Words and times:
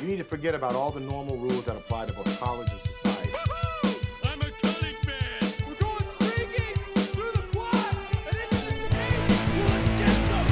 You 0.00 0.08
need 0.08 0.18
to 0.18 0.24
forget 0.24 0.54
about 0.54 0.74
all 0.74 0.90
the 0.90 1.00
normal 1.00 1.38
rules 1.38 1.64
that 1.64 1.74
apply 1.74 2.04
to 2.06 2.12
both 2.12 2.38
college 2.38 2.70
and 2.70 2.80
society. 2.80 3.32
I'm 4.24 4.40
a 4.40 4.50
cunning 4.62 4.96
man. 5.06 5.40
We're 5.66 5.74
going 5.76 6.06
streaking 6.20 6.76
through 6.94 7.32
the 7.32 7.42
quad 7.56 7.96
and 8.26 8.36
into 8.36 8.56
the 8.66 8.88
paint. 8.90 9.30
Let's 9.66 9.88
get 9.98 10.16
them. 10.28 10.46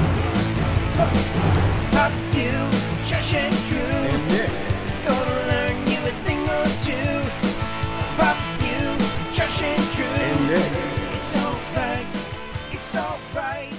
Pop 1.91 2.11
you, 2.33 2.53
Josh 3.05 3.33
and 3.35 3.55
Drew. 3.69 4.09
Gonna 5.05 5.37
learn 5.47 5.77
you 5.87 5.99
a 6.01 6.13
thing 6.25 6.41
or 6.49 6.65
two. 6.83 7.15
Pop 8.17 8.37
you, 8.65 8.97
Josh 9.31 9.61
and 9.61 9.85
Drew. 9.93 10.55
It's 11.15 11.31
alright, 11.37 12.07
it's 12.71 12.95
alright. 12.95 13.77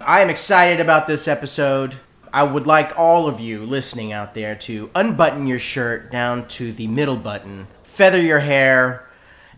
I 0.00 0.20
am 0.22 0.30
excited 0.30 0.80
about 0.80 1.06
this 1.06 1.28
episode. 1.28 1.96
I 2.34 2.42
would 2.44 2.66
like 2.66 2.98
all 2.98 3.26
of 3.26 3.40
you 3.40 3.66
listening 3.66 4.12
out 4.12 4.32
there 4.34 4.54
to 4.56 4.90
unbutton 4.94 5.46
your 5.46 5.58
shirt 5.58 6.10
down 6.10 6.48
to 6.48 6.72
the 6.72 6.86
middle 6.86 7.16
button, 7.16 7.66
feather 7.82 8.20
your 8.20 8.38
hair, 8.40 9.06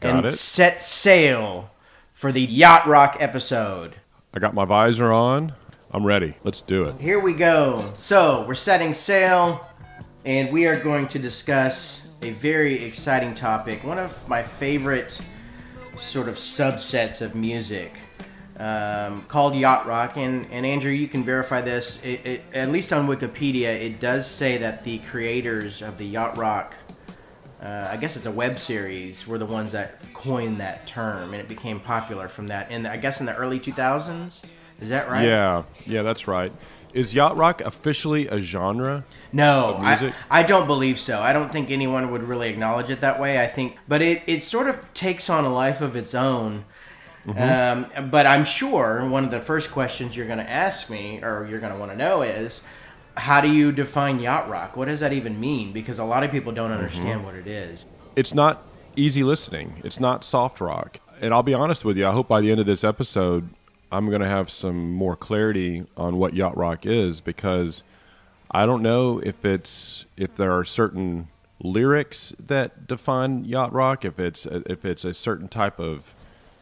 Got 0.00 0.16
and 0.16 0.26
it. 0.26 0.38
set 0.38 0.82
sail 0.82 1.70
for 2.12 2.32
the 2.32 2.40
Yacht 2.40 2.86
Rock 2.86 3.16
episode. 3.20 3.94
I 4.32 4.40
got 4.40 4.54
my 4.54 4.64
visor 4.64 5.12
on. 5.12 5.52
I'm 5.92 6.04
ready. 6.04 6.34
Let's 6.42 6.60
do 6.60 6.84
it. 6.86 7.00
Here 7.00 7.20
we 7.20 7.32
go. 7.34 7.92
So, 7.96 8.44
we're 8.48 8.54
setting 8.54 8.92
sail, 8.92 9.68
and 10.24 10.52
we 10.52 10.66
are 10.66 10.80
going 10.80 11.06
to 11.08 11.20
discuss 11.20 12.02
a 12.22 12.30
very 12.30 12.82
exciting 12.82 13.34
topic, 13.34 13.84
one 13.84 14.00
of 14.00 14.28
my 14.28 14.42
favorite 14.42 15.16
sort 15.96 16.28
of 16.28 16.34
subsets 16.34 17.22
of 17.22 17.36
music. 17.36 17.92
Um, 18.56 19.22
called 19.22 19.56
yacht 19.56 19.84
rock, 19.86 20.16
and, 20.16 20.46
and 20.52 20.64
Andrew, 20.64 20.92
you 20.92 21.08
can 21.08 21.24
verify 21.24 21.60
this. 21.60 22.00
It, 22.04 22.24
it, 22.24 22.42
at 22.54 22.70
least 22.70 22.92
on 22.92 23.08
Wikipedia, 23.08 23.66
it 23.66 23.98
does 23.98 24.30
say 24.30 24.58
that 24.58 24.84
the 24.84 24.98
creators 25.00 25.82
of 25.82 25.98
the 25.98 26.06
yacht 26.06 26.36
rock, 26.36 26.74
uh, 27.60 27.88
I 27.90 27.96
guess 27.96 28.16
it's 28.16 28.26
a 28.26 28.30
web 28.30 28.56
series, 28.58 29.26
were 29.26 29.38
the 29.38 29.46
ones 29.46 29.72
that 29.72 30.00
coined 30.14 30.60
that 30.60 30.86
term, 30.86 31.32
and 31.32 31.40
it 31.40 31.48
became 31.48 31.80
popular 31.80 32.28
from 32.28 32.46
that. 32.46 32.68
And 32.70 32.86
I 32.86 32.96
guess 32.96 33.18
in 33.18 33.26
the 33.26 33.34
early 33.34 33.58
2000s, 33.58 34.40
is 34.80 34.90
that 34.90 35.10
right? 35.10 35.24
Yeah, 35.24 35.64
yeah, 35.84 36.02
that's 36.02 36.28
right. 36.28 36.52
Is 36.92 37.12
yacht 37.12 37.36
rock 37.36 37.60
officially 37.60 38.28
a 38.28 38.40
genre? 38.40 39.04
No? 39.32 39.76
I, 39.80 40.14
I 40.30 40.42
don't 40.44 40.68
believe 40.68 41.00
so. 41.00 41.20
I 41.20 41.32
don't 41.32 41.50
think 41.50 41.72
anyone 41.72 42.12
would 42.12 42.22
really 42.22 42.48
acknowledge 42.48 42.88
it 42.88 43.00
that 43.00 43.20
way. 43.20 43.42
I 43.42 43.48
think, 43.48 43.76
but 43.88 44.00
it, 44.00 44.22
it 44.28 44.44
sort 44.44 44.68
of 44.68 44.94
takes 44.94 45.28
on 45.28 45.44
a 45.44 45.52
life 45.52 45.80
of 45.80 45.96
its 45.96 46.14
own. 46.14 46.64
Mm-hmm. 47.26 47.96
Um, 48.00 48.10
but 48.10 48.26
I'm 48.26 48.44
sure 48.44 49.06
one 49.08 49.24
of 49.24 49.30
the 49.30 49.40
first 49.40 49.70
questions 49.70 50.16
you're 50.16 50.26
going 50.26 50.38
to 50.38 50.50
ask 50.50 50.90
me, 50.90 51.20
or 51.22 51.46
you're 51.48 51.60
going 51.60 51.72
to 51.72 51.78
want 51.78 51.90
to 51.92 51.96
know, 51.96 52.22
is 52.22 52.62
how 53.16 53.40
do 53.40 53.50
you 53.50 53.72
define 53.72 54.18
yacht 54.18 54.48
rock? 54.48 54.76
What 54.76 54.86
does 54.86 55.00
that 55.00 55.12
even 55.12 55.38
mean? 55.40 55.72
Because 55.72 55.98
a 55.98 56.04
lot 56.04 56.22
of 56.24 56.30
people 56.30 56.52
don't 56.52 56.72
understand 56.72 57.20
Mm-hmm. 57.20 57.24
what 57.24 57.34
it 57.34 57.46
is. 57.46 57.86
It's 58.16 58.34
not 58.34 58.62
easy 58.96 59.22
listening. 59.22 59.80
It's 59.84 59.98
not 60.00 60.24
soft 60.24 60.60
rock. 60.60 61.00
And 61.20 61.32
I'll 61.32 61.42
be 61.42 61.54
honest 61.54 61.84
with 61.84 61.96
you. 61.96 62.06
I 62.06 62.12
hope 62.12 62.28
by 62.28 62.40
the 62.40 62.50
end 62.50 62.60
of 62.60 62.66
this 62.66 62.84
episode, 62.84 63.48
I'm 63.90 64.08
going 64.08 64.20
to 64.22 64.28
have 64.28 64.50
some 64.50 64.92
more 64.92 65.14
clarity 65.16 65.86
on 65.96 66.16
what 66.18 66.34
yacht 66.34 66.56
rock 66.56 66.84
is 66.84 67.20
because 67.20 67.82
I 68.50 68.66
don't 68.66 68.82
know 68.82 69.20
if 69.20 69.44
it's 69.44 70.06
if 70.16 70.34
there 70.34 70.52
are 70.52 70.64
certain 70.64 71.28
lyrics 71.60 72.32
that 72.38 72.86
define 72.86 73.44
yacht 73.44 73.72
rock, 73.72 74.04
if 74.04 74.18
it's 74.18 74.46
if 74.46 74.84
it's 74.84 75.04
a 75.04 75.14
certain 75.14 75.48
type 75.48 75.78
of 75.78 76.14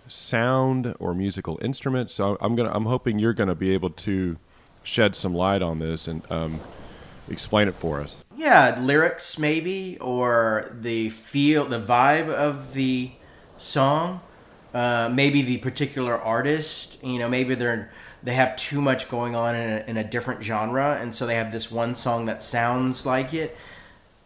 sound 0.07 0.95
or 0.99 1.15
musical 1.15 1.59
instrument. 1.63 2.11
So 2.11 2.37
I'm 2.41 2.55
gonna 2.57 2.71
I'm 2.73 2.87
hoping 2.87 3.19
you're 3.19 3.33
gonna 3.33 3.55
be 3.55 3.73
able 3.73 3.91
to 3.91 4.37
shed 4.83 5.15
some 5.15 5.35
light 5.35 5.63
on 5.63 5.79
this 5.79 6.09
and 6.09 6.23
um, 6.31 6.61
explain 7.29 7.69
it 7.69 7.75
for 7.75 8.01
us. 8.01 8.25
Yeah, 8.37 8.79
lyrics 8.81 9.39
maybe, 9.39 9.99
or 10.01 10.75
the 10.81 11.11
feel, 11.11 11.65
the 11.65 11.81
vibe 11.81 12.29
of 12.29 12.75
the 12.75 13.13
song. 13.57 14.21
Uh, 14.75 15.11
maybe 15.13 15.43
the 15.43 15.59
particular 15.59 16.17
artist. 16.17 16.99
You 17.03 17.19
know, 17.19 17.29
maybe 17.29 17.55
they're 17.55 17.91
they 18.23 18.35
have 18.35 18.57
too 18.57 18.81
much 18.81 19.09
going 19.09 19.35
on 19.35 19.55
in 19.55 19.71
a, 19.71 19.85
in 19.89 19.97
a 19.97 20.05
different 20.05 20.43
genre, 20.43 20.99
and 21.01 21.15
so 21.15 21.27
they 21.27 21.35
have 21.35 21.53
this 21.53 21.71
one 21.71 21.97
song 21.97 22.27
that 22.27 22.43
sounds 22.43 23.05
like 23.05 23.35
it. 23.35 23.57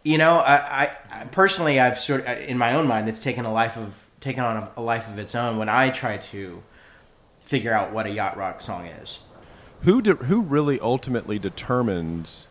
You 0.03 0.17
know, 0.17 0.35
I, 0.37 0.55
I, 0.55 0.89
I 1.11 1.23
personally, 1.25 1.79
I've 1.79 1.99
sort 1.99 2.25
of 2.25 2.37
in 2.39 2.57
my 2.57 2.73
own 2.73 2.87
mind, 2.87 3.09
it's 3.09 3.23
taken 3.23 3.43
a 3.43 3.51
life 3.51 3.75
of 3.75 4.06
taken 4.27 4.43
on 4.43 4.57
a, 4.57 4.71
a 4.75 4.81
life 4.81 5.07
of 5.07 5.17
its 5.17 5.35
own 5.35 5.57
when 5.57 5.69
I 5.69 5.89
try 5.89 6.17
to 6.17 6.61
figure 7.39 7.73
out 7.73 7.93
what 7.93 8.05
a 8.05 8.09
yacht 8.09 8.35
rock 8.35 8.59
song 8.59 8.85
is. 8.85 9.19
Who 9.83 10.01
de- 10.01 10.15
who 10.15 10.41
really 10.41 10.79
ultimately 10.81 11.39
determines 11.39 12.45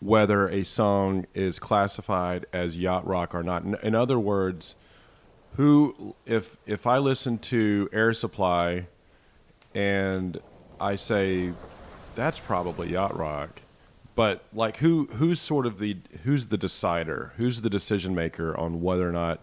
whether 0.00 0.48
a 0.48 0.64
song 0.64 1.26
is 1.32 1.60
classified 1.60 2.46
as 2.52 2.76
yacht 2.76 3.06
rock 3.06 3.36
or 3.36 3.44
not? 3.44 3.62
In, 3.62 3.76
in 3.84 3.94
other 3.94 4.18
words, 4.18 4.74
who 5.54 6.16
if 6.26 6.56
if 6.66 6.88
I 6.88 6.98
listen 6.98 7.38
to 7.38 7.88
Air 7.92 8.12
Supply 8.12 8.88
and 9.76 10.40
I 10.80 10.96
say 10.96 11.52
that's 12.16 12.40
probably 12.40 12.90
yacht 12.94 13.16
rock, 13.16 13.60
but 14.16 14.42
like 14.52 14.78
who 14.78 15.06
who's 15.12 15.40
sort 15.40 15.66
of 15.66 15.78
the 15.78 15.98
who's 16.24 16.46
the 16.46 16.58
decider? 16.58 17.32
Who's 17.36 17.60
the 17.60 17.70
decision 17.70 18.12
maker 18.12 18.56
on 18.56 18.82
whether 18.82 19.08
or 19.08 19.12
not 19.12 19.38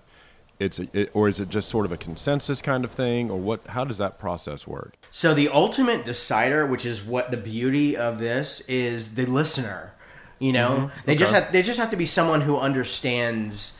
it's 0.59 0.79
a, 0.79 0.87
it, 0.93 1.11
or 1.13 1.27
is 1.27 1.39
it 1.39 1.49
just 1.49 1.69
sort 1.69 1.85
of 1.85 1.91
a 1.91 1.97
consensus 1.97 2.61
kind 2.61 2.85
of 2.85 2.91
thing 2.91 3.29
or 3.29 3.37
what 3.37 3.65
how 3.67 3.83
does 3.83 3.97
that 3.97 4.19
process 4.19 4.67
work? 4.67 4.93
So 5.11 5.33
the 5.33 5.49
ultimate 5.49 6.05
decider, 6.05 6.65
which 6.65 6.85
is 6.85 7.01
what 7.01 7.31
the 7.31 7.37
beauty 7.37 7.97
of 7.97 8.19
this 8.19 8.61
is, 8.61 9.15
the 9.15 9.25
listener. 9.25 9.93
You 10.39 10.51
know, 10.51 10.91
they 11.05 11.15
just 11.15 11.33
have 11.33 11.51
they 11.51 11.61
just 11.61 11.79
have 11.79 11.91
to 11.91 11.97
be 11.97 12.05
someone 12.05 12.41
who 12.41 12.57
understands 12.57 13.73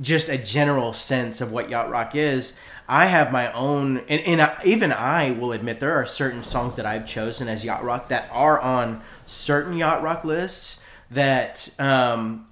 just 0.00 0.28
a 0.28 0.38
general 0.38 0.92
sense 0.92 1.40
of 1.40 1.52
what 1.52 1.68
yacht 1.68 1.90
rock 1.90 2.14
is. 2.14 2.52
I 2.88 3.06
have 3.06 3.32
my 3.32 3.52
own, 3.52 3.98
and, 4.08 4.20
and 4.20 4.40
I, 4.40 4.56
even 4.64 4.92
I 4.92 5.32
will 5.32 5.52
admit 5.52 5.80
there 5.80 5.94
are 5.94 6.06
certain 6.06 6.44
songs 6.44 6.76
that 6.76 6.86
I've 6.86 7.06
chosen 7.06 7.48
as 7.48 7.64
yacht 7.64 7.82
rock 7.82 8.08
that 8.08 8.28
are 8.32 8.60
on 8.60 9.02
certain 9.26 9.76
yacht 9.76 10.02
rock 10.02 10.24
lists 10.24 10.78
that 11.10 11.68
um, 11.78 12.46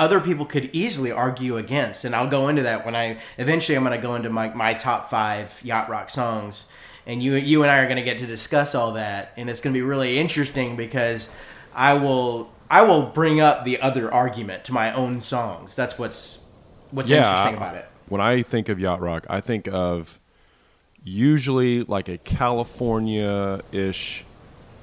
other 0.00 0.18
people 0.18 0.46
could 0.46 0.70
easily 0.72 1.12
argue 1.12 1.58
against, 1.58 2.04
and 2.04 2.16
I'll 2.16 2.28
go 2.28 2.48
into 2.48 2.62
that 2.62 2.84
when 2.84 2.96
I 2.96 3.18
eventually 3.38 3.76
I'm 3.76 3.84
going 3.84 3.96
to 3.96 4.02
go 4.02 4.14
into 4.14 4.30
my, 4.30 4.48
my 4.48 4.74
top 4.74 5.10
five 5.10 5.60
yacht 5.62 5.88
rock 5.90 6.08
songs, 6.10 6.66
and 7.06 7.22
you 7.22 7.34
you 7.34 7.62
and 7.62 7.70
I 7.70 7.78
are 7.78 7.84
going 7.84 7.98
to 7.98 8.02
get 8.02 8.18
to 8.18 8.26
discuss 8.26 8.74
all 8.74 8.94
that, 8.94 9.32
and 9.36 9.50
it's 9.50 9.60
going 9.60 9.74
to 9.74 9.76
be 9.76 9.82
really 9.82 10.18
interesting 10.18 10.74
because 10.74 11.28
I 11.74 11.94
will 11.94 12.50
I 12.70 12.82
will 12.82 13.06
bring 13.06 13.40
up 13.40 13.64
the 13.64 13.80
other 13.82 14.12
argument 14.12 14.64
to 14.64 14.72
my 14.72 14.92
own 14.92 15.20
songs. 15.20 15.76
That's 15.76 15.98
what's 15.98 16.40
what's 16.90 17.10
interesting 17.10 17.56
about 17.56 17.76
it. 17.76 17.86
When 18.08 18.22
I 18.22 18.42
think 18.42 18.70
of 18.70 18.80
yacht 18.80 19.00
rock, 19.00 19.26
I 19.28 19.40
think 19.40 19.68
of 19.68 20.18
usually 21.04 21.84
like 21.84 22.08
a 22.08 22.18
California 22.18 23.60
ish 23.70 24.24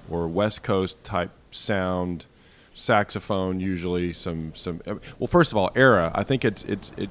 or 0.09 0.27
West 0.27 0.63
Coast 0.63 1.03
type 1.03 1.31
sound, 1.51 2.25
saxophone, 2.77 3.59
usually 3.59 4.13
some 4.13 4.53
some. 4.55 4.81
Eh, 4.85 4.93
well, 5.19 5.27
first 5.27 5.51
of 5.51 5.57
all, 5.57 5.71
era. 5.75 6.11
I 6.15 6.23
think 6.23 6.45
it's 6.45 6.63
it's 6.63 6.91
it. 6.97 7.09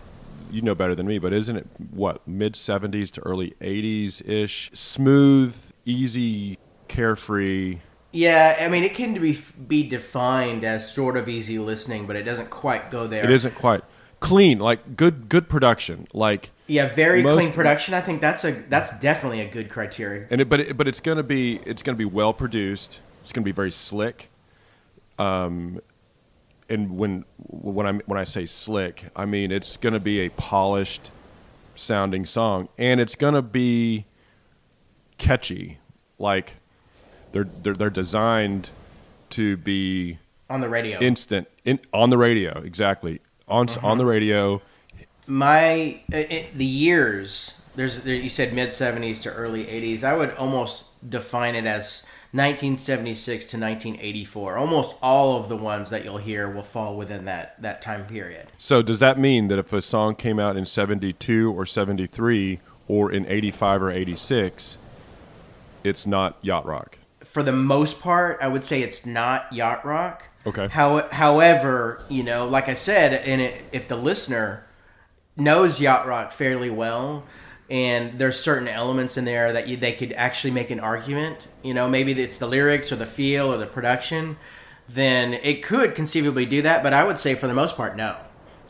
You 0.50 0.62
know 0.62 0.76
better 0.76 0.94
than 0.94 1.06
me, 1.06 1.18
but 1.18 1.32
isn't 1.32 1.56
it 1.56 1.66
what 1.90 2.26
mid 2.26 2.54
'70s 2.54 3.10
to 3.12 3.20
early 3.22 3.54
'80s 3.60 4.26
ish? 4.28 4.70
Smooth, 4.72 5.56
easy, 5.84 6.58
carefree. 6.86 7.78
Yeah, 8.12 8.56
I 8.60 8.68
mean 8.68 8.84
it 8.84 8.94
can 8.94 9.20
be 9.20 9.38
be 9.66 9.82
defined 9.88 10.64
as 10.64 10.90
sort 10.90 11.16
of 11.16 11.28
easy 11.28 11.58
listening, 11.58 12.06
but 12.06 12.16
it 12.16 12.22
doesn't 12.22 12.48
quite 12.50 12.90
go 12.90 13.06
there. 13.06 13.24
It 13.24 13.30
isn't 13.30 13.56
quite 13.56 13.82
clean, 14.20 14.58
like 14.58 14.96
good 14.96 15.28
good 15.28 15.48
production, 15.48 16.06
like. 16.12 16.52
Yeah, 16.68 16.92
very 16.92 17.22
Most- 17.22 17.34
clean 17.38 17.52
production. 17.52 17.94
I 17.94 18.00
think 18.00 18.20
that's 18.20 18.44
a 18.44 18.52
that's 18.52 18.98
definitely 19.00 19.40
a 19.40 19.48
good 19.48 19.68
criteria. 19.68 20.26
and 20.30 20.40
it, 20.40 20.48
but 20.48 20.60
it, 20.60 20.76
but 20.76 20.88
it's 20.88 21.00
gonna 21.00 21.22
be 21.22 21.60
it's 21.66 21.82
gonna 21.82 21.98
be 21.98 22.04
well 22.04 22.32
produced. 22.32 23.00
It's 23.22 23.32
gonna 23.32 23.44
be 23.44 23.52
very 23.52 23.72
slick. 23.72 24.30
Um, 25.18 25.80
and 26.68 26.96
when 26.98 27.24
when 27.38 27.86
I 27.86 27.92
when 28.06 28.18
I 28.18 28.24
say 28.24 28.44
slick, 28.46 29.04
I 29.14 29.24
mean 29.24 29.50
it's 29.52 29.76
gonna 29.76 30.00
be 30.00 30.20
a 30.20 30.28
polished 30.30 31.10
sounding 31.74 32.24
song, 32.24 32.68
and 32.78 33.00
it's 33.00 33.14
gonna 33.14 33.42
be 33.42 34.06
catchy. 35.18 35.78
Like 36.18 36.54
they're 37.32 37.44
they're, 37.62 37.74
they're 37.74 37.90
designed 37.90 38.70
to 39.30 39.56
be 39.56 40.18
on 40.48 40.60
the 40.60 40.68
radio. 40.68 41.00
instant 41.00 41.48
in, 41.64 41.78
on 41.92 42.10
the 42.10 42.18
radio. 42.18 42.60
Exactly 42.62 43.20
on 43.48 43.68
Uh-huh. 43.68 43.86
on 43.86 43.98
the 43.98 44.04
radio. 44.06 44.60
My 45.26 46.00
uh, 46.12 46.16
it, 46.18 46.56
the 46.56 46.64
years 46.64 47.60
there's 47.74 48.00
there, 48.02 48.14
you 48.14 48.28
said 48.28 48.52
mid 48.52 48.70
'70s 48.70 49.22
to 49.22 49.32
early 49.32 49.64
'80s. 49.66 50.02
I 50.04 50.16
would 50.16 50.30
almost 50.34 50.84
define 51.08 51.54
it 51.54 51.66
as 51.66 52.06
1976 52.36 53.46
to 53.46 53.58
1984. 53.58 54.56
Almost 54.58 54.94
all 55.02 55.38
of 55.38 55.48
the 55.48 55.56
ones 55.56 55.90
that 55.90 56.04
you'll 56.04 56.18
hear 56.18 56.50
will 56.50 56.62
fall 56.62 56.96
within 56.96 57.24
that 57.24 57.60
that 57.62 57.82
time 57.82 58.06
period. 58.06 58.46
So 58.58 58.82
does 58.82 59.00
that 59.00 59.18
mean 59.18 59.48
that 59.48 59.58
if 59.58 59.72
a 59.72 59.82
song 59.82 60.14
came 60.14 60.38
out 60.38 60.56
in 60.56 60.66
72 60.66 61.52
or 61.52 61.66
73 61.66 62.60
or 62.88 63.10
in 63.10 63.26
85 63.26 63.82
or 63.82 63.90
86, 63.90 64.78
it's 65.82 66.06
not 66.06 66.36
yacht 66.42 66.66
rock? 66.66 66.98
For 67.24 67.42
the 67.42 67.52
most 67.52 68.00
part, 68.00 68.38
I 68.40 68.48
would 68.48 68.64
say 68.64 68.82
it's 68.82 69.04
not 69.04 69.52
yacht 69.52 69.84
rock. 69.84 70.24
Okay. 70.46 70.68
How, 70.68 71.08
however, 71.08 72.04
you 72.08 72.22
know, 72.22 72.46
like 72.46 72.68
I 72.68 72.74
said, 72.74 73.12
and 73.12 73.40
it, 73.40 73.60
if 73.72 73.88
the 73.88 73.96
listener 73.96 74.64
knows 75.36 75.80
yacht 75.80 76.06
rock 76.06 76.32
fairly 76.32 76.70
well, 76.70 77.24
and 77.68 78.18
there's 78.18 78.38
certain 78.38 78.68
elements 78.68 79.16
in 79.16 79.24
there 79.24 79.52
that 79.52 79.66
you, 79.66 79.76
they 79.76 79.92
could 79.92 80.12
actually 80.12 80.52
make 80.52 80.70
an 80.70 80.80
argument, 80.80 81.48
you 81.62 81.74
know, 81.74 81.88
maybe 81.88 82.12
it's 82.12 82.38
the 82.38 82.46
lyrics 82.46 82.92
or 82.92 82.96
the 82.96 83.06
feel 83.06 83.52
or 83.52 83.56
the 83.56 83.66
production, 83.66 84.36
then 84.88 85.34
it 85.34 85.62
could 85.62 85.94
conceivably 85.94 86.46
do 86.46 86.62
that. 86.62 86.82
But 86.82 86.92
I 86.92 87.02
would 87.02 87.18
say 87.18 87.34
for 87.34 87.48
the 87.48 87.54
most 87.54 87.76
part, 87.76 87.96
no. 87.96 88.16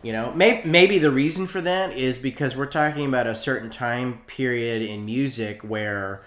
You 0.02 0.12
know, 0.12 0.32
may, 0.32 0.62
maybe 0.64 0.98
the 0.98 1.10
reason 1.10 1.46
for 1.46 1.60
that 1.60 1.96
is 1.96 2.16
because 2.16 2.54
we're 2.54 2.66
talking 2.66 3.06
about 3.06 3.26
a 3.26 3.34
certain 3.34 3.70
time 3.70 4.20
period 4.26 4.82
in 4.82 5.04
music 5.04 5.62
where 5.62 6.22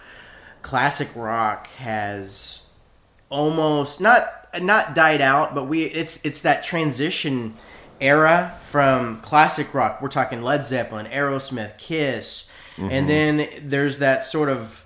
classic 0.62 1.08
rock 1.16 1.66
has 1.78 2.66
almost 3.30 4.00
not 4.00 4.26
not 4.60 4.94
died 4.94 5.20
out, 5.20 5.54
but 5.54 5.64
we 5.64 5.84
it's 5.84 6.22
it's 6.24 6.42
that 6.42 6.62
transition 6.62 7.54
era 8.00 8.58
from 8.62 9.20
classic 9.22 9.72
rock. 9.72 10.02
We're 10.02 10.08
talking 10.08 10.42
Led 10.42 10.66
Zeppelin, 10.66 11.06
Aerosmith, 11.06 11.78
Kiss, 11.78 12.49
and 12.78 13.08
then 13.08 13.48
there's 13.62 13.98
that 13.98 14.26
sort 14.26 14.48
of 14.48 14.84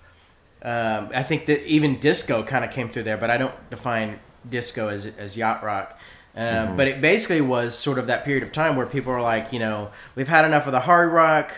um, 0.63 1.11
I 1.15 1.23
think 1.23 1.47
that 1.47 1.65
even 1.67 2.01
disco 2.01 2.43
kind 2.43 2.65
of 2.65 2.71
came 2.71 2.89
through 2.89 3.03
there, 3.05 3.19
but 3.19 3.31
I 3.31 3.37
don't 3.37 3.55
define 3.71 4.19
disco 4.49 4.89
as 4.89 5.07
as 5.07 5.37
yacht 5.37 5.63
rock. 5.63 5.99
Um, 6.37 6.77
But 6.77 6.89
it 6.89 7.01
basically 7.01 7.41
was 7.43 7.79
sort 7.79 7.99
of 7.99 8.07
that 8.09 8.25
period 8.25 8.43
of 8.43 8.51
time 8.51 8.75
where 8.75 8.87
people 8.87 9.13
are 9.13 9.23
like, 9.23 9.53
you 9.53 9.61
know, 9.61 9.91
we've 10.17 10.27
had 10.29 10.45
enough 10.45 10.67
of 10.67 10.73
the 10.73 10.81
hard 10.81 11.13
rock, 11.13 11.53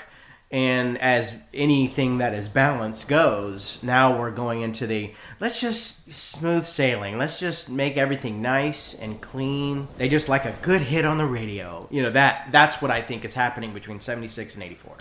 and 0.57 0.97
as 1.03 1.39
anything 1.53 2.17
that 2.17 2.33
is 2.33 2.49
balanced 2.49 3.09
goes, 3.09 3.79
now 3.83 4.19
we're 4.19 4.31
going 4.31 4.63
into 4.63 4.87
the 4.87 5.13
let's 5.39 5.61
just 5.61 6.11
smooth 6.11 6.65
sailing. 6.65 7.19
Let's 7.19 7.39
just 7.39 7.69
make 7.69 7.99
everything 7.99 8.41
nice 8.41 8.99
and 8.99 9.21
clean. 9.21 9.87
They 9.99 10.09
just 10.09 10.31
like 10.31 10.47
a 10.47 10.55
good 10.63 10.81
hit 10.81 11.05
on 11.05 11.19
the 11.19 11.27
radio. 11.27 11.87
You 11.91 12.05
know, 12.05 12.11
that 12.11 12.49
that's 12.53 12.81
what 12.81 12.91
I 12.91 13.03
think 13.03 13.27
is 13.27 13.35
happening 13.35 13.75
between 13.75 14.01
76 14.01 14.55
and 14.55 14.63
84. 14.63 14.97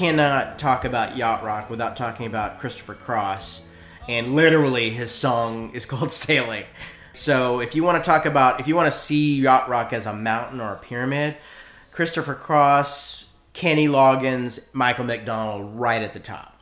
Cannot 0.00 0.58
talk 0.58 0.86
about 0.86 1.18
yacht 1.18 1.44
rock 1.44 1.68
without 1.68 1.94
talking 1.94 2.24
about 2.24 2.58
Christopher 2.58 2.94
Cross, 2.94 3.60
and 4.08 4.34
literally 4.34 4.88
his 4.88 5.10
song 5.10 5.70
is 5.74 5.84
called 5.92 6.10
Sailing. 6.10 6.64
So 7.12 7.60
if 7.60 7.74
you 7.74 7.84
want 7.84 8.02
to 8.02 8.08
talk 8.10 8.24
about, 8.24 8.60
if 8.60 8.66
you 8.66 8.74
want 8.74 8.90
to 8.90 8.98
see 8.98 9.36
yacht 9.42 9.68
rock 9.68 9.92
as 9.92 10.06
a 10.06 10.14
mountain 10.14 10.58
or 10.58 10.72
a 10.72 10.78
pyramid, 10.78 11.36
Christopher 11.92 12.34
Cross, 12.34 13.26
Kenny 13.52 13.88
Loggins, 13.88 14.72
Michael 14.72 15.04
McDonald, 15.04 15.78
right 15.78 16.00
at 16.00 16.14
the 16.14 16.20
top. 16.20 16.58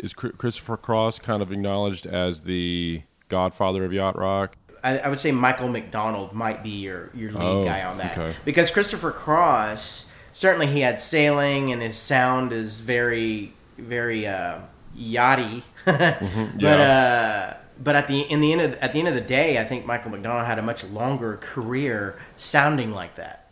Is 0.00 0.12
Christopher 0.12 0.76
Cross 0.76 1.20
kind 1.20 1.42
of 1.42 1.52
acknowledged 1.52 2.04
as 2.04 2.42
the 2.42 3.02
godfather 3.28 3.84
of 3.84 3.92
yacht 3.92 4.18
rock? 4.18 4.56
I, 4.82 4.98
I 4.98 5.08
would 5.08 5.20
say 5.20 5.30
Michael 5.30 5.68
McDonald 5.68 6.32
might 6.32 6.64
be 6.64 6.70
your 6.70 7.10
your 7.14 7.30
lead 7.30 7.42
Oh, 7.42 7.64
guy 7.64 7.84
on 7.84 7.98
that 7.98 8.18
okay. 8.18 8.36
because 8.44 8.72
Christopher 8.72 9.12
Cross 9.12 10.06
certainly 10.36 10.66
he 10.66 10.80
had 10.80 11.00
sailing 11.00 11.72
and 11.72 11.80
his 11.80 11.96
sound 11.96 12.52
is 12.52 12.78
very 12.80 13.54
very 13.78 14.26
uh, 14.26 14.58
yachty, 14.96 15.62
but 15.86 15.94
Mm-hmm, 15.98 16.60
yeah. 16.60 16.76
uh, 16.76 17.56
but 17.82 17.94
at 17.96 18.06
the 18.08 18.20
in 18.22 18.40
the 18.40 18.52
end 18.52 18.60
of 18.60 18.74
at 18.80 18.92
the 18.92 18.98
end 18.98 19.08
of 19.08 19.14
the 19.14 19.20
day, 19.20 19.58
I 19.58 19.64
think 19.64 19.84
Michael 19.86 20.10
McDonald 20.10 20.46
had 20.46 20.58
a 20.58 20.62
much 20.62 20.84
longer 20.84 21.38
career 21.40 22.18
sounding 22.36 22.92
like 22.92 23.16
that. 23.16 23.50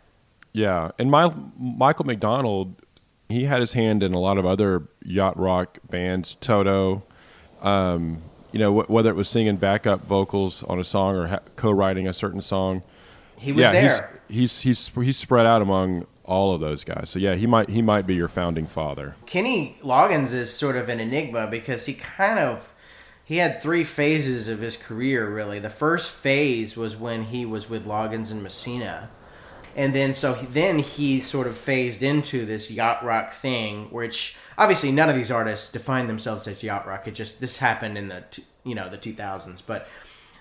Yeah, 0.51 0.91
and 0.97 1.11
my, 1.11 1.33
Michael 1.59 2.05
McDonald, 2.05 2.75
he 3.29 3.43
had 3.43 3.59
his 3.59 3.73
hand 3.73 4.01
in 4.01 4.13
a 4.13 4.19
lot 4.19 4.37
of 4.37 4.45
other 4.45 4.83
yacht 5.03 5.37
rock 5.37 5.79
bands. 5.89 6.35
Toto, 6.39 7.03
um, 7.61 8.21
you 8.53 8.59
know, 8.59 8.79
wh- 8.81 8.89
whether 8.89 9.09
it 9.09 9.15
was 9.15 9.27
singing 9.27 9.57
backup 9.57 10.05
vocals 10.07 10.63
on 10.63 10.79
a 10.79 10.83
song 10.83 11.15
or 11.17 11.27
ha- 11.27 11.39
co-writing 11.57 12.07
a 12.07 12.13
certain 12.13 12.41
song. 12.41 12.83
He 13.37 13.51
was 13.51 13.63
yeah, 13.63 13.71
there. 13.73 14.21
he's 14.29 14.61
he's 14.61 14.61
he's 14.87 15.03
he's 15.05 15.17
spread 15.17 15.45
out 15.45 15.61
among 15.61 16.07
all 16.25 16.53
of 16.53 16.61
those 16.61 16.83
guys. 16.83 17.09
So 17.09 17.19
yeah, 17.19 17.35
he 17.35 17.47
might 17.47 17.69
he 17.69 17.81
might 17.81 18.07
be 18.07 18.15
your 18.15 18.27
founding 18.27 18.67
father. 18.67 19.15
Kenny 19.25 19.77
Loggins 19.81 20.33
is 20.33 20.53
sort 20.53 20.75
of 20.75 20.89
an 20.89 20.99
enigma 20.99 21.47
because 21.47 21.85
he 21.85 21.93
kind 21.93 22.39
of 22.39 22.71
he 23.23 23.37
had 23.37 23.61
three 23.61 23.83
phases 23.83 24.47
of 24.47 24.59
his 24.59 24.77
career 24.77 25.29
really. 25.29 25.59
The 25.59 25.69
first 25.69 26.11
phase 26.11 26.75
was 26.75 26.95
when 26.95 27.25
he 27.25 27.45
was 27.45 27.69
with 27.69 27.85
Loggins 27.85 28.31
and 28.31 28.43
Messina. 28.43 29.09
And 29.75 29.93
then 29.93 30.15
so 30.15 30.33
he, 30.33 30.45
then 30.45 30.79
he 30.79 31.21
sort 31.21 31.47
of 31.47 31.57
phased 31.57 32.01
into 32.01 32.45
this 32.45 32.71
yacht 32.71 33.03
rock 33.03 33.33
thing 33.33 33.87
which 33.91 34.37
obviously 34.57 34.91
none 34.91 35.09
of 35.09 35.15
these 35.15 35.31
artists 35.31 35.71
define 35.71 36.07
themselves 36.07 36.47
as 36.47 36.63
yacht 36.63 36.87
rock. 36.87 37.07
It 37.07 37.15
just 37.15 37.39
this 37.39 37.57
happened 37.57 37.97
in 37.97 38.07
the 38.07 38.23
you 38.63 38.75
know 38.75 38.89
the 38.89 38.97
2000s, 38.97 39.61
but 39.65 39.87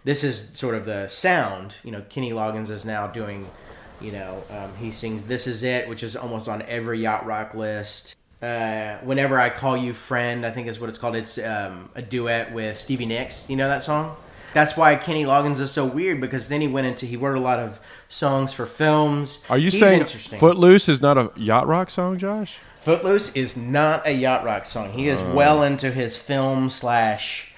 this 0.05 0.23
is 0.23 0.51
sort 0.53 0.75
of 0.75 0.85
the 0.85 1.09
sound. 1.09 1.75
You 1.83 1.91
know, 1.91 2.03
Kenny 2.09 2.31
Loggins 2.31 2.71
is 2.71 2.85
now 2.85 3.07
doing, 3.07 3.51
you 4.00 4.12
know, 4.12 4.43
um, 4.50 4.70
he 4.81 4.91
sings 4.91 5.25
"This 5.25 5.46
Is 5.46 5.62
It," 5.62 5.88
which 5.88 6.02
is 6.02 6.17
almost 6.17 6.49
on 6.49 6.62
every 6.62 7.00
yacht 7.00 7.25
rock 7.26 7.55
list. 7.55 8.14
Uh, 8.43 8.99
Whenever 8.99 9.38
I 9.38 9.49
call 9.49 9.76
you 9.76 9.93
friend, 9.94 10.44
I 10.44 10.50
think 10.50 10.69
is 10.69 10.79
what 10.79 10.91
it's 10.91 10.99
called. 10.99 11.17
It's 11.17 11.38
um, 11.38 11.88
a 11.94 12.02
duet 12.02 12.52
with 12.52 12.76
Stevie 12.79 13.06
Nicks. 13.06 13.49
You 13.49 13.56
know 13.56 13.69
that 13.69 13.82
song? 13.85 14.17
That's 14.52 14.76
why 14.76 14.94
Kenny 14.96 15.25
Loggins 15.25 15.58
is 15.58 15.73
so 15.73 15.85
weird 15.85 16.20
because 16.20 16.49
then 16.49 16.61
he 16.61 16.69
went 16.69 16.87
into 16.87 17.06
he 17.06 17.17
wrote 17.17 17.37
a 17.37 17.41
lot 17.41 17.58
of 17.58 17.81
songs 18.08 18.52
for 18.52 18.67
films. 18.67 19.43
Are 19.50 19.58
you 19.58 19.70
He's 19.70 19.81
saying 19.81 20.00
interesting. 20.02 20.38
Footloose 20.38 20.88
is 20.88 21.00
not 21.02 21.19
a 21.19 21.32
yacht 21.37 21.67
rock 21.67 21.90
song, 21.90 22.19
Josh? 22.19 22.58
Footloose 22.80 23.35
is 23.35 23.57
not 23.57 24.07
a 24.07 24.12
yacht 24.12 24.45
rock 24.45 24.64
song. 24.66 24.92
He 24.92 25.09
is 25.09 25.21
well 25.21 25.62
into 25.64 25.90
his 25.90 26.16
film 26.16 26.69
slash 26.71 27.52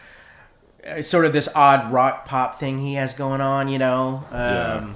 uh, 0.86 1.02
sort 1.02 1.26
of 1.26 1.32
this 1.34 1.48
odd 1.54 1.92
rock 1.92 2.26
pop 2.26 2.58
thing 2.60 2.78
he 2.78 2.94
has 2.94 3.12
going 3.12 3.40
on, 3.42 3.68
you 3.68 3.78
know. 3.78 4.24
Um, 4.30 4.38
Yeah. 4.38 4.94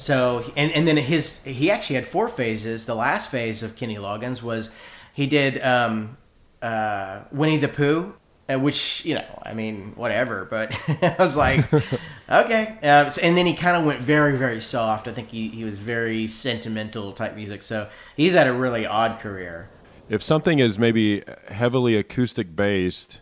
So 0.00 0.50
and 0.56 0.72
and 0.72 0.88
then 0.88 0.96
his 0.96 1.44
he 1.44 1.70
actually 1.70 1.96
had 1.96 2.06
four 2.06 2.28
phases. 2.28 2.86
The 2.86 2.94
last 2.94 3.30
phase 3.30 3.62
of 3.62 3.76
Kenny 3.76 3.96
Loggins 3.96 4.42
was 4.42 4.70
he 5.12 5.26
did 5.26 5.62
um, 5.62 6.16
uh, 6.62 7.20
Winnie 7.30 7.58
the 7.58 7.68
Pooh. 7.68 8.14
uh, 8.48 8.58
Which 8.58 9.04
you 9.04 9.16
know, 9.16 9.42
I 9.42 9.52
mean, 9.52 9.92
whatever. 9.96 10.46
But 10.46 10.74
I 10.88 11.16
was 11.18 11.36
like, 11.36 11.70
okay. 12.30 12.78
Uh, 12.82 13.10
and 13.22 13.36
then 13.36 13.44
he 13.44 13.54
kind 13.54 13.76
of 13.76 13.84
went 13.84 14.00
very, 14.00 14.38
very 14.38 14.62
soft. 14.62 15.06
I 15.06 15.12
think 15.12 15.28
he, 15.28 15.48
he 15.48 15.64
was 15.64 15.78
very 15.78 16.28
sentimental 16.28 17.12
type 17.12 17.36
music. 17.36 17.62
So 17.62 17.88
he's 18.16 18.32
had 18.32 18.46
a 18.46 18.54
really 18.54 18.86
odd 18.86 19.20
career. 19.20 19.68
If 20.08 20.22
something 20.22 20.60
is 20.60 20.78
maybe 20.78 21.22
heavily 21.48 21.94
acoustic 21.96 22.56
based, 22.56 23.20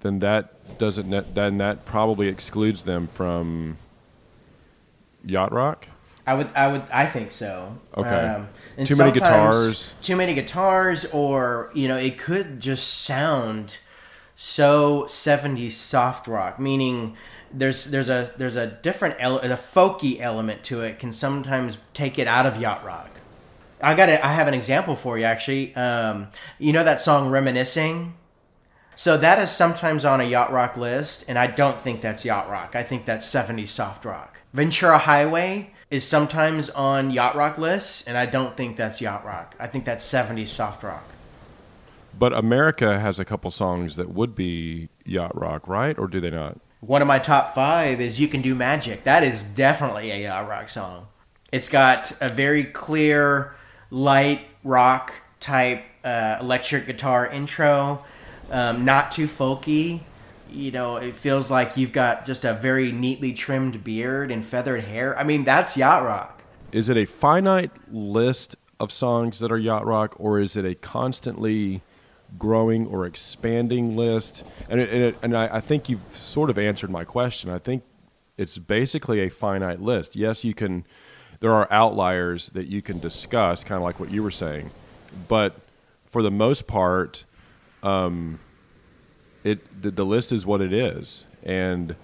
then 0.00 0.20
that 0.20 0.78
doesn't 0.78 1.34
then 1.34 1.58
that 1.58 1.84
probably 1.84 2.28
excludes 2.28 2.84
them 2.84 3.06
from 3.06 3.76
yacht 5.24 5.52
rock. 5.52 5.88
I 6.26 6.34
would, 6.34 6.50
I 6.54 6.70
would, 6.70 6.82
I 6.92 7.06
think 7.06 7.32
so. 7.32 7.76
Um, 7.94 8.04
Okay. 8.04 8.44
and 8.76 8.86
Too 8.86 8.94
many 8.96 9.10
guitars. 9.12 9.94
Too 10.02 10.14
many 10.16 10.34
guitars, 10.34 11.04
or 11.06 11.70
you 11.74 11.88
know, 11.88 11.96
it 11.96 12.16
could 12.18 12.60
just 12.60 12.86
sound 12.88 13.78
so 14.36 15.04
'70s 15.08 15.72
soft 15.72 16.28
rock. 16.28 16.58
Meaning, 16.60 17.16
there's 17.52 17.86
there's 17.86 18.08
a 18.08 18.32
there's 18.36 18.56
a 18.56 18.66
different 18.68 19.16
ele- 19.18 19.40
a 19.40 19.48
folky 19.56 20.20
element 20.20 20.62
to 20.64 20.80
it. 20.82 20.98
Can 21.00 21.12
sometimes 21.12 21.76
take 21.92 22.18
it 22.18 22.28
out 22.28 22.46
of 22.46 22.56
yacht 22.56 22.84
rock. 22.84 23.08
I 23.80 23.94
got 23.94 24.08
it. 24.08 24.24
I 24.24 24.32
have 24.32 24.46
an 24.46 24.54
example 24.54 24.94
for 24.94 25.18
you 25.18 25.24
actually. 25.24 25.74
Um, 25.74 26.28
you 26.60 26.72
know 26.72 26.84
that 26.84 27.00
song 27.00 27.30
"Reminiscing." 27.30 28.14
So 28.94 29.16
that 29.16 29.38
is 29.38 29.50
sometimes 29.50 30.04
on 30.04 30.20
a 30.20 30.24
yacht 30.24 30.52
rock 30.52 30.76
list, 30.76 31.24
and 31.26 31.38
I 31.38 31.46
don't 31.46 31.78
think 31.78 32.00
that's 32.00 32.24
yacht 32.24 32.50
rock. 32.50 32.76
I 32.76 32.82
think 32.82 33.04
that's 33.04 33.26
70s 33.32 33.68
soft 33.68 34.04
rock. 34.04 34.40
Ventura 34.52 34.98
Highway 34.98 35.72
is 35.90 36.06
sometimes 36.06 36.70
on 36.70 37.10
yacht 37.10 37.34
rock 37.34 37.58
lists, 37.58 38.06
and 38.06 38.16
I 38.16 38.26
don't 38.26 38.56
think 38.56 38.76
that's 38.76 39.00
yacht 39.00 39.24
rock. 39.24 39.54
I 39.58 39.66
think 39.66 39.84
that's 39.84 40.10
70s 40.10 40.48
soft 40.48 40.82
rock. 40.82 41.04
But 42.18 42.32
America 42.32 42.98
has 42.98 43.18
a 43.18 43.24
couple 43.24 43.50
songs 43.50 43.96
that 43.96 44.10
would 44.10 44.34
be 44.34 44.88
yacht 45.04 45.38
rock, 45.38 45.66
right? 45.68 45.98
Or 45.98 46.06
do 46.06 46.20
they 46.20 46.30
not? 46.30 46.58
One 46.80 47.00
of 47.00 47.08
my 47.08 47.18
top 47.18 47.54
five 47.54 48.00
is 48.00 48.20
You 48.20 48.28
Can 48.28 48.42
Do 48.42 48.54
Magic. 48.54 49.04
That 49.04 49.22
is 49.22 49.42
definitely 49.42 50.10
a 50.10 50.22
yacht 50.22 50.48
rock 50.48 50.68
song. 50.68 51.06
It's 51.52 51.68
got 51.68 52.12
a 52.20 52.28
very 52.28 52.64
clear, 52.64 53.54
light 53.90 54.46
rock 54.64 55.12
type 55.40 55.84
uh, 56.04 56.38
electric 56.40 56.86
guitar 56.86 57.26
intro, 57.26 58.04
um, 58.50 58.84
not 58.84 59.12
too 59.12 59.26
folky. 59.26 60.00
You 60.50 60.70
know, 60.70 60.96
it 60.96 61.14
feels 61.14 61.50
like 61.50 61.76
you've 61.76 61.92
got 61.92 62.26
just 62.26 62.44
a 62.44 62.52
very 62.52 62.92
neatly 62.92 63.32
trimmed 63.32 63.82
beard 63.82 64.30
and 64.30 64.44
feathered 64.44 64.82
hair. 64.84 65.18
I 65.18 65.24
mean, 65.24 65.44
that's 65.44 65.76
yacht 65.76 66.04
rock. 66.04 66.42
Is 66.72 66.88
it 66.88 66.96
a 66.96 67.06
finite 67.06 67.70
list 67.90 68.56
of 68.78 68.92
songs 68.92 69.38
that 69.38 69.50
are 69.50 69.58
yacht 69.58 69.86
rock, 69.86 70.14
or 70.18 70.40
is 70.40 70.56
it 70.56 70.64
a 70.64 70.74
constantly 70.74 71.82
growing 72.38 72.86
or 72.86 73.06
expanding 73.06 73.96
list? 73.96 74.44
And 74.68 74.80
it, 74.80 74.90
and, 74.90 75.02
it, 75.02 75.16
and 75.22 75.36
I, 75.36 75.56
I 75.56 75.60
think 75.60 75.88
you've 75.88 76.00
sort 76.12 76.50
of 76.50 76.58
answered 76.58 76.90
my 76.90 77.04
question. 77.04 77.48
I 77.48 77.58
think 77.58 77.82
it's 78.36 78.58
basically 78.58 79.20
a 79.20 79.30
finite 79.30 79.80
list. 79.80 80.16
Yes, 80.16 80.44
you 80.44 80.54
can. 80.54 80.84
There 81.40 81.52
are 81.52 81.66
outliers 81.72 82.50
that 82.50 82.68
you 82.68 82.82
can 82.82 83.00
discuss, 83.00 83.64
kind 83.64 83.76
of 83.76 83.82
like 83.82 83.98
what 83.98 84.10
you 84.10 84.22
were 84.22 84.30
saying, 84.30 84.70
but 85.28 85.56
for 86.06 86.22
the 86.22 86.30
most 86.30 86.66
part, 86.66 87.24
um, 87.82 88.38
it 89.44 89.82
the, 89.82 89.90
the 89.90 90.04
list 90.04 90.32
is 90.32 90.46
what 90.46 90.60
it 90.60 90.72
is, 90.72 91.24
and 91.42 91.96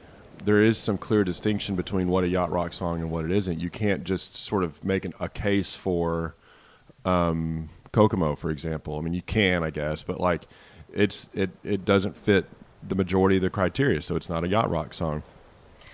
there 0.44 0.62
is 0.62 0.78
some 0.78 0.98
clear 0.98 1.24
distinction 1.24 1.76
between 1.76 2.08
what 2.08 2.24
a 2.24 2.28
yacht 2.28 2.50
rock 2.50 2.72
song 2.72 3.00
and 3.00 3.10
what 3.10 3.24
it 3.24 3.30
isn't. 3.30 3.60
You 3.60 3.70
can't 3.70 4.04
just 4.04 4.36
sort 4.36 4.64
of 4.64 4.84
make 4.84 5.04
an, 5.04 5.12
a 5.20 5.28
case 5.28 5.74
for 5.74 6.34
um, 7.04 7.68
Kokomo, 7.92 8.34
for 8.34 8.50
example. 8.50 8.98
I 8.98 9.00
mean, 9.00 9.14
you 9.14 9.22
can, 9.22 9.62
I 9.64 9.70
guess, 9.70 10.02
but 10.02 10.20
like, 10.20 10.46
it's 10.92 11.30
it 11.34 11.50
it 11.64 11.84
doesn't 11.84 12.16
fit 12.16 12.46
the 12.86 12.94
majority 12.94 13.36
of 13.36 13.42
the 13.42 13.50
criteria, 13.50 14.00
so 14.00 14.16
it's 14.16 14.28
not 14.28 14.44
a 14.44 14.48
yacht 14.48 14.70
rock 14.70 14.94
song. 14.94 15.22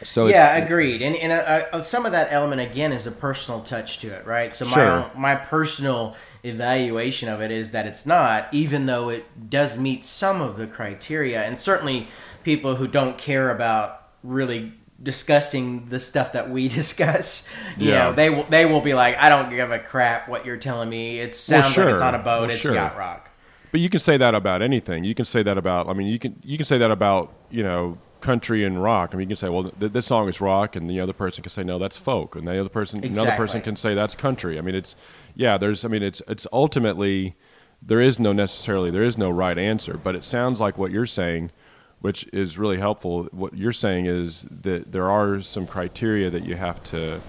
So 0.02 0.26
yeah, 0.26 0.56
agreed. 0.56 1.02
And 1.02 1.16
and 1.16 1.32
uh, 1.32 1.66
uh, 1.72 1.82
some 1.82 2.04
of 2.04 2.12
that 2.12 2.28
element 2.32 2.60
again 2.60 2.92
is 2.92 3.06
a 3.06 3.10
personal 3.12 3.62
touch 3.62 4.00
to 4.00 4.08
it, 4.08 4.26
right? 4.26 4.54
So 4.54 4.66
Sure. 4.66 5.10
my 5.14 5.34
my 5.34 5.34
personal 5.36 6.16
evaluation 6.44 7.28
of 7.28 7.40
it 7.40 7.50
is 7.50 7.70
that 7.72 7.86
it's 7.86 8.06
not, 8.06 8.46
even 8.52 8.86
though 8.86 9.08
it 9.08 9.50
does 9.50 9.78
meet 9.78 10.04
some 10.04 10.40
of 10.40 10.56
the 10.56 10.66
criteria, 10.66 11.42
and 11.42 11.60
certainly 11.60 12.08
people 12.44 12.76
who 12.76 12.86
don't 12.86 13.18
care 13.18 13.50
about 13.50 14.02
really 14.22 14.72
discussing 15.02 15.86
the 15.88 15.98
stuff 16.00 16.32
that 16.32 16.50
we 16.50 16.68
discuss, 16.80 17.48
you 17.76 17.90
Yeah. 17.90 18.04
know, 18.04 18.12
they 18.12 18.30
will 18.30 18.44
they 18.44 18.64
will 18.66 18.80
be 18.80 18.94
like, 18.94 19.16
I 19.18 19.28
don't 19.28 19.50
give 19.50 19.70
a 19.70 19.78
crap 19.78 20.28
what 20.28 20.46
you're 20.46 20.56
telling 20.56 20.88
me. 20.88 21.20
It 21.20 21.28
Well, 21.28 21.62
sounds 21.62 21.76
like 21.76 21.88
it's 21.88 22.02
on 22.02 22.14
a 22.14 22.18
boat. 22.18 22.42
Well, 22.42 22.50
it's 22.50 22.60
sure. 22.60 22.74
yacht 22.74 22.96
rock. 22.96 23.30
But 23.72 23.80
you 23.80 23.88
can 23.90 23.98
say 24.00 24.16
that 24.18 24.34
about 24.36 24.62
anything. 24.62 25.02
You 25.02 25.14
can 25.16 25.24
say 25.24 25.42
that 25.42 25.58
about. 25.58 25.88
I 25.88 25.94
mean, 25.94 26.06
you 26.06 26.18
can 26.18 26.36
you 26.44 26.56
can 26.56 26.64
say 26.64 26.78
that 26.78 26.90
about 26.92 27.32
you 27.50 27.62
know 27.64 27.98
country 28.24 28.64
and 28.64 28.82
rock. 28.82 29.10
I 29.12 29.18
mean, 29.18 29.28
you 29.28 29.36
can 29.36 29.40
say, 29.40 29.50
well, 29.50 29.70
th- 29.70 29.92
this 29.92 30.06
song 30.06 30.28
is 30.28 30.40
rock, 30.40 30.74
and 30.74 30.88
the 30.88 30.98
other 30.98 31.12
person 31.12 31.42
can 31.42 31.50
say, 31.50 31.62
no, 31.62 31.78
that's 31.78 31.98
folk, 31.98 32.34
and 32.34 32.48
the 32.48 32.58
other 32.58 32.70
person, 32.70 33.04
another 33.04 33.32
person 33.32 33.60
can 33.60 33.76
say 33.76 33.94
that's 33.94 34.14
country. 34.14 34.58
I 34.58 34.62
mean, 34.62 34.74
it's 34.74 34.96
yeah. 35.36 35.58
There's. 35.58 35.84
I 35.84 35.88
mean, 35.88 36.02
it's 36.02 36.22
it's 36.26 36.46
ultimately 36.52 37.36
there 37.82 38.00
is 38.00 38.18
no 38.18 38.32
necessarily 38.32 38.90
there 38.90 39.04
is 39.04 39.18
no 39.18 39.30
right 39.30 39.58
answer, 39.58 40.00
but 40.02 40.16
it 40.16 40.24
sounds 40.24 40.60
like 40.60 40.78
what 40.78 40.90
you're 40.90 41.06
saying. 41.06 41.52
Which 42.00 42.26
is 42.34 42.58
really 42.58 42.76
helpful. 42.76 43.24
What 43.32 43.56
you're 43.56 43.72
saying 43.72 44.04
is 44.04 44.42
that 44.42 44.92
there 44.92 45.10
are 45.10 45.40
some 45.40 45.66
criteria 45.66 46.28
that 46.28 46.44
you 46.44 46.54
have 46.54 46.82
to 46.84 47.20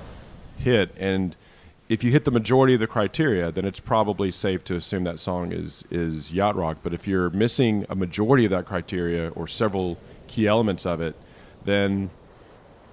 hit, 0.58 0.94
and 0.98 1.36
if 1.88 2.04
you 2.04 2.12
hit 2.12 2.26
the 2.26 2.32
majority 2.32 2.74
of 2.74 2.80
the 2.80 2.88
criteria, 2.88 3.52
then 3.52 3.64
it's 3.64 3.80
probably 3.80 4.32
safe 4.32 4.64
to 4.66 4.76
assume 4.76 5.04
that 5.06 5.20
song 5.20 5.52
is 5.52 5.84
is 5.92 6.34
yacht 6.34 6.56
rock. 6.56 6.78
But 6.84 6.94
if 6.94 7.08
you're 7.08 7.30
missing 7.30 7.86
a 7.90 7.96
majority 7.96 8.44
of 8.46 8.52
that 8.52 8.66
criteria 8.66 9.30
or 9.30 9.48
several 9.48 9.98
key 10.36 10.48
elements 10.48 10.86
of 10.86 11.00
it, 11.00 11.16
then 11.64 12.10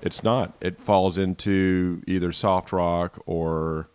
it's 0.00 0.22
not. 0.22 0.52
It 0.60 0.82
falls 0.82 1.18
into 1.18 2.02
either 2.06 2.30
soft 2.32 2.72
rock 2.72 3.20
or 3.26 3.88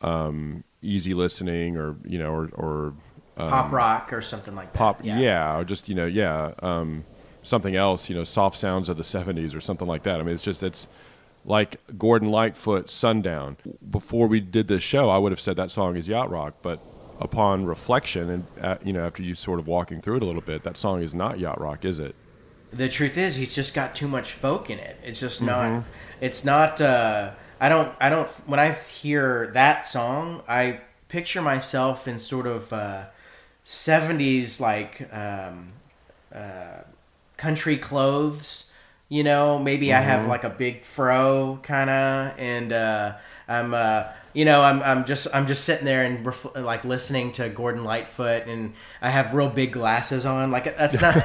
um, 0.00 0.64
easy 0.80 1.12
listening, 1.12 1.76
or 1.76 1.96
you 2.04 2.18
know, 2.18 2.32
or, 2.32 2.48
or 2.54 2.94
Pop 3.36 3.70
rock 3.70 4.12
or 4.14 4.22
something 4.22 4.54
like 4.54 4.72
that. 4.72 4.80
Um, 4.80 4.94
pop, 4.94 5.04
yeah. 5.04 5.58
or 5.58 5.64
just 5.64 5.90
you 5.90 5.94
know, 5.94 6.06
yeah, 6.06 6.52
um, 6.60 7.04
something 7.42 7.76
else, 7.76 8.08
you 8.08 8.16
know, 8.16 8.24
soft 8.24 8.56
sounds 8.56 8.88
of 8.88 8.96
the 8.96 9.02
'70s 9.02 9.54
or 9.54 9.60
something 9.60 9.86
like 9.86 10.04
that. 10.04 10.20
I 10.20 10.22
mean, 10.22 10.34
it's 10.34 10.42
just 10.42 10.62
it's 10.62 10.88
like 11.44 11.80
Gordon 11.98 12.30
Lightfoot, 12.30 12.88
Sundown. 12.88 13.58
Before 13.90 14.26
we 14.26 14.40
did 14.40 14.68
this 14.68 14.82
show, 14.82 15.10
I 15.10 15.18
would 15.18 15.32
have 15.32 15.40
said 15.40 15.56
that 15.56 15.70
song 15.70 15.96
is 15.96 16.08
yacht 16.08 16.30
rock, 16.30 16.54
but 16.62 16.80
upon 17.20 17.66
reflection 17.66 18.30
and 18.30 18.46
uh, 18.62 18.76
you 18.82 18.92
know, 18.94 19.04
after 19.06 19.22
you 19.22 19.34
sort 19.34 19.58
of 19.58 19.66
walking 19.66 20.00
through 20.00 20.16
it 20.16 20.22
a 20.22 20.26
little 20.26 20.42
bit, 20.42 20.62
that 20.62 20.78
song 20.78 21.02
is 21.02 21.14
not 21.14 21.38
yacht 21.38 21.60
rock, 21.60 21.84
is 21.84 21.98
it? 21.98 22.14
The 22.72 22.88
truth 22.88 23.16
is 23.16 23.36
he's 23.36 23.54
just 23.54 23.74
got 23.74 23.94
too 23.94 24.08
much 24.08 24.32
folk 24.32 24.70
in 24.70 24.78
it 24.78 24.98
it's 25.04 25.20
just 25.20 25.40
Mm-hmm. 25.40 25.46
not 25.46 25.84
it's 26.20 26.44
not 26.44 26.80
uh 26.80 27.30
i 27.60 27.68
don't 27.68 27.92
i 28.00 28.08
don't 28.10 28.28
when 28.46 28.60
i 28.60 28.70
hear 28.72 29.50
that 29.54 29.86
song 29.86 30.42
i 30.48 30.80
picture 31.08 31.42
myself 31.42 32.08
in 32.08 32.18
sort 32.18 32.46
of 32.46 32.72
uh 32.72 33.04
70s 33.64 34.60
like 34.60 35.12
um 35.12 35.72
uh 36.34 36.82
country 37.36 37.76
clothes 37.76 38.70
you 39.08 39.22
know 39.22 39.58
maybe 39.58 39.92
i 39.92 40.00
Mm-hmm. 40.00 40.02
have 40.02 40.26
like 40.26 40.44
a 40.44 40.50
big 40.50 40.84
fro 40.84 41.58
kind 41.62 41.90
of 41.90 42.34
and 42.38 42.72
uh 42.72 43.14
i'm 43.48 43.74
uh 43.74 44.04
you 44.36 44.44
know 44.44 44.60
I'm, 44.60 44.82
I'm 44.82 45.04
just 45.06 45.26
i'm 45.34 45.46
just 45.46 45.64
sitting 45.64 45.84
there 45.86 46.04
and 46.04 46.24
ref- 46.24 46.54
like 46.54 46.84
listening 46.84 47.32
to 47.32 47.48
gordon 47.48 47.82
lightfoot 47.84 48.46
and 48.46 48.74
i 49.00 49.08
have 49.08 49.32
real 49.32 49.48
big 49.48 49.72
glasses 49.72 50.26
on 50.26 50.50
like 50.50 50.76
that's 50.76 51.00
not 51.00 51.16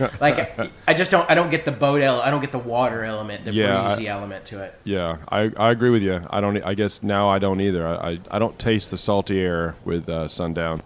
like 0.20 0.58
I 0.88 0.94
just 0.94 1.10
don't 1.10 1.28
I 1.30 1.34
don't 1.34 1.50
get 1.50 1.64
the 1.64 1.72
boat 1.72 2.00
ele- 2.02 2.20
I 2.20 2.30
don't 2.30 2.40
get 2.40 2.50
the 2.52 2.58
water 2.58 3.04
element, 3.04 3.44
the 3.44 3.52
Yeah, 3.52 3.80
I- 3.80 3.86
breezy 3.94 4.08
element 4.08 4.44
to 4.46 4.62
it. 4.64 4.74
Yeah, 4.82 5.18
I, 5.28 5.52
I 5.56 5.70
agree 5.70 5.90
with 5.90 6.02
you. 6.02 6.20
I 6.30 6.40
don't. 6.40 6.56
I 6.64 6.74
guess 6.74 7.00
now 7.02 7.28
I 7.28 7.38
don't 7.38 7.60
either. 7.60 7.86
I, 7.86 7.94
I, 8.10 8.18
I 8.32 8.38
don't 8.40 8.58
taste 8.58 8.90
the 8.90 8.98
salty 8.98 9.40
air 9.40 9.76
with 9.84 10.08
uh, 10.08 10.26
Sundown. 10.26 10.82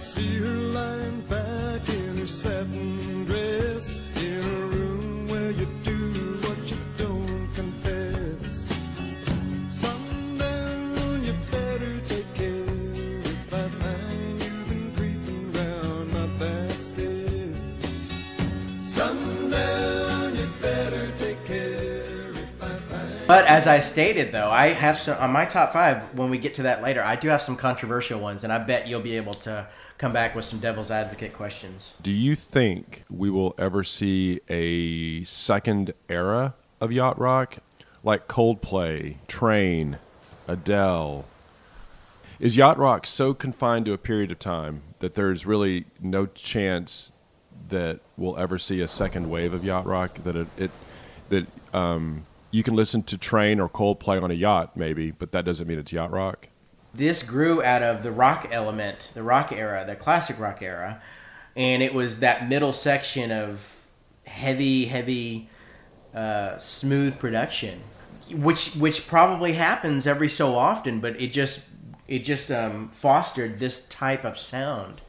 See 0.00 0.36
her 0.38 0.46
lying 0.46 1.20
back 1.22 1.88
in 1.88 2.18
her 2.18 2.26
satin 2.26 3.24
dress 3.24 3.45
But 23.26 23.46
as 23.46 23.66
I 23.66 23.80
stated 23.80 24.30
though, 24.30 24.50
I 24.50 24.68
have 24.68 25.00
some 25.00 25.18
on 25.18 25.32
my 25.32 25.44
top 25.46 25.72
5 25.72 26.16
when 26.16 26.30
we 26.30 26.38
get 26.38 26.54
to 26.56 26.62
that 26.62 26.80
later. 26.80 27.02
I 27.02 27.16
do 27.16 27.28
have 27.28 27.42
some 27.42 27.56
controversial 27.56 28.20
ones 28.20 28.44
and 28.44 28.52
I 28.52 28.58
bet 28.58 28.86
you'll 28.86 29.00
be 29.00 29.16
able 29.16 29.34
to 29.34 29.66
come 29.98 30.12
back 30.12 30.36
with 30.36 30.44
some 30.44 30.60
devil's 30.60 30.92
advocate 30.92 31.32
questions. 31.32 31.94
Do 32.00 32.12
you 32.12 32.36
think 32.36 33.02
we 33.10 33.28
will 33.28 33.54
ever 33.58 33.82
see 33.82 34.40
a 34.48 35.24
second 35.24 35.92
era 36.08 36.54
of 36.80 36.92
yacht 36.92 37.18
rock, 37.18 37.56
like 38.04 38.28
Coldplay, 38.28 39.16
Train, 39.26 39.98
Adele? 40.46 41.24
Is 42.38 42.56
yacht 42.56 42.78
rock 42.78 43.06
so 43.06 43.34
confined 43.34 43.86
to 43.86 43.92
a 43.92 43.98
period 43.98 44.30
of 44.30 44.38
time 44.38 44.82
that 45.00 45.14
there's 45.14 45.44
really 45.44 45.86
no 46.00 46.26
chance 46.26 47.10
that 47.70 47.98
we'll 48.16 48.36
ever 48.36 48.56
see 48.56 48.80
a 48.80 48.88
second 48.88 49.30
wave 49.30 49.52
of 49.52 49.64
yacht 49.64 49.86
rock? 49.86 50.14
That 50.22 50.36
it, 50.36 50.48
it 50.56 50.70
that 51.30 51.46
um, 51.74 52.24
you 52.56 52.62
can 52.62 52.74
listen 52.74 53.02
to 53.02 53.18
Train 53.18 53.60
or 53.60 53.68
Coldplay 53.68 54.22
on 54.22 54.30
a 54.30 54.34
yacht, 54.34 54.78
maybe, 54.78 55.10
but 55.10 55.30
that 55.32 55.44
doesn't 55.44 55.68
mean 55.68 55.78
it's 55.78 55.92
yacht 55.92 56.10
rock. 56.10 56.48
This 56.94 57.22
grew 57.22 57.62
out 57.62 57.82
of 57.82 58.02
the 58.02 58.10
rock 58.10 58.48
element, 58.50 59.10
the 59.12 59.22
rock 59.22 59.52
era, 59.52 59.84
the 59.86 59.94
classic 59.94 60.40
rock 60.40 60.62
era, 60.62 61.02
and 61.54 61.82
it 61.82 61.92
was 61.92 62.20
that 62.20 62.48
middle 62.48 62.72
section 62.72 63.30
of 63.30 63.84
heavy, 64.26 64.86
heavy, 64.86 65.50
uh, 66.14 66.56
smooth 66.56 67.18
production, 67.18 67.82
which 68.30 68.74
which 68.76 69.06
probably 69.06 69.52
happens 69.52 70.06
every 70.06 70.30
so 70.30 70.54
often, 70.54 70.98
but 71.00 71.20
it 71.20 71.32
just 71.32 71.60
it 72.08 72.20
just 72.20 72.50
um, 72.50 72.88
fostered 72.88 73.58
this 73.58 73.86
type 73.88 74.24
of 74.24 74.38
sound 74.38 75.02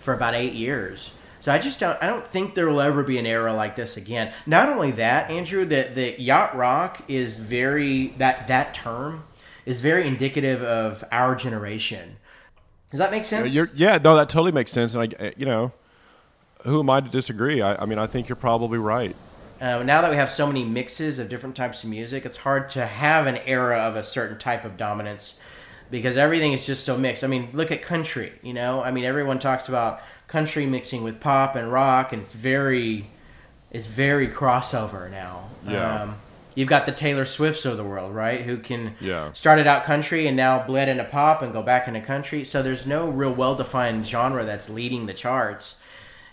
for 0.00 0.12
about 0.12 0.34
eight 0.34 0.52
years. 0.52 1.12
So 1.40 1.52
I 1.52 1.58
just 1.58 1.80
don't 1.80 2.00
I 2.02 2.06
don't 2.06 2.26
think 2.26 2.54
there 2.54 2.68
will 2.68 2.80
ever 2.80 3.02
be 3.02 3.18
an 3.18 3.26
era 3.26 3.52
like 3.52 3.76
this 3.76 3.96
again. 3.96 4.32
Not 4.46 4.68
only 4.68 4.92
that, 4.92 5.30
Andrew, 5.30 5.64
that 5.66 5.94
the 5.94 6.20
yacht 6.20 6.56
rock 6.56 7.02
is 7.08 7.38
very 7.38 8.08
that 8.18 8.48
that 8.48 8.74
term 8.74 9.24
is 9.66 9.80
very 9.80 10.06
indicative 10.06 10.62
of 10.62 11.04
our 11.10 11.34
generation. 11.34 12.16
Does 12.90 12.98
that 12.98 13.10
make 13.10 13.24
sense? 13.24 13.54
You're, 13.54 13.70
yeah, 13.74 13.98
no, 14.02 14.16
that 14.16 14.28
totally 14.28 14.52
makes 14.52 14.72
sense. 14.72 14.94
And 14.94 15.14
I, 15.14 15.32
you 15.36 15.46
know, 15.46 15.72
who 16.64 16.80
am 16.80 16.90
I 16.90 17.00
to 17.00 17.08
disagree? 17.08 17.62
I, 17.62 17.82
I 17.82 17.86
mean, 17.86 17.98
I 17.98 18.06
think 18.06 18.28
you're 18.28 18.36
probably 18.36 18.78
right. 18.78 19.14
Uh, 19.60 19.82
now 19.82 20.00
that 20.00 20.10
we 20.10 20.16
have 20.16 20.32
so 20.32 20.46
many 20.46 20.64
mixes 20.64 21.18
of 21.18 21.28
different 21.28 21.54
types 21.54 21.84
of 21.84 21.90
music, 21.90 22.24
it's 22.24 22.38
hard 22.38 22.70
to 22.70 22.86
have 22.86 23.26
an 23.26 23.36
era 23.38 23.78
of 23.78 23.94
a 23.94 24.02
certain 24.02 24.38
type 24.38 24.64
of 24.64 24.76
dominance 24.76 25.38
because 25.90 26.16
everything 26.16 26.52
is 26.52 26.66
just 26.66 26.84
so 26.84 26.96
mixed. 26.96 27.22
I 27.22 27.26
mean, 27.26 27.50
look 27.52 27.70
at 27.70 27.82
country. 27.82 28.32
You 28.42 28.54
know, 28.54 28.82
I 28.82 28.90
mean, 28.90 29.04
everyone 29.04 29.38
talks 29.38 29.68
about 29.68 30.00
country 30.30 30.64
mixing 30.64 31.02
with 31.02 31.18
pop 31.20 31.56
and 31.56 31.72
rock, 31.72 32.12
and 32.12 32.22
it's 32.22 32.32
very, 32.32 33.06
it's 33.70 33.88
very 33.88 34.28
crossover 34.28 35.10
now. 35.10 35.48
Yeah. 35.66 36.02
Um, 36.02 36.14
you've 36.54 36.68
got 36.68 36.86
the 36.86 36.92
Taylor 36.92 37.24
Swifts 37.24 37.64
of 37.64 37.76
the 37.76 37.82
world, 37.84 38.14
right? 38.14 38.42
Who 38.42 38.56
can 38.58 38.94
Yeah. 39.00 39.32
started 39.32 39.66
out 39.66 39.82
country 39.84 40.28
and 40.28 40.36
now 40.36 40.62
bled 40.64 40.88
into 40.88 41.02
pop 41.04 41.42
and 41.42 41.52
go 41.52 41.62
back 41.62 41.88
into 41.88 42.00
country. 42.00 42.44
So 42.44 42.62
there's 42.62 42.86
no 42.86 43.06
real 43.08 43.32
well-defined 43.32 44.06
genre 44.06 44.44
that's 44.44 44.70
leading 44.70 45.06
the 45.06 45.14
charts. 45.14 45.76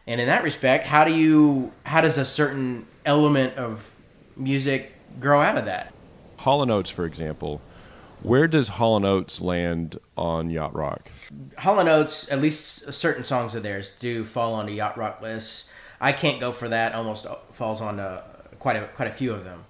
And 0.05 0.21
in 0.21 0.27
that 0.27 0.43
respect, 0.43 0.85
how 0.85 1.03
do 1.03 1.13
you 1.13 1.71
how 1.85 2.01
does 2.01 2.17
a 2.19 2.23
certain 2.25 2.85
element 3.03 3.55
of 3.57 3.89
music 4.35 4.93
grow 5.19 5.41
out 5.41 5.57
of 5.57 5.65
that? 5.65 5.91
Hall 6.37 6.61
and 6.61 6.71
Oates, 6.71 6.91
for 6.91 7.05
example, 7.05 7.61
where 8.23 8.47
does 8.47 8.67
Hall 8.69 8.97
and 8.97 9.05
Oates 9.05 9.41
land 9.41 9.97
on 10.17 10.49
yacht 10.49 10.73
rock? 10.75 11.11
Hall 11.57 11.79
and 11.79 11.89
Oates, 11.89 12.29
at 12.31 12.41
least 12.41 12.91
certain 12.93 13.23
songs 13.23 13.55
of 13.55 13.63
theirs 13.63 13.91
do 13.99 14.23
fall 14.23 14.53
onto 14.53 14.73
yacht 14.73 14.97
rock 14.97 15.21
lists. 15.21 15.65
I 15.99 16.11
can't 16.11 16.39
go 16.39 16.51
for 16.51 16.69
that. 16.69 16.93
Almost 16.93 17.25
falls 17.53 17.81
onto 17.81 18.21
quite 18.59 18.75
a 18.75 18.87
quite 18.95 19.07
a 19.07 19.13
few 19.13 19.33
of 19.33 19.43
them. 19.43 19.65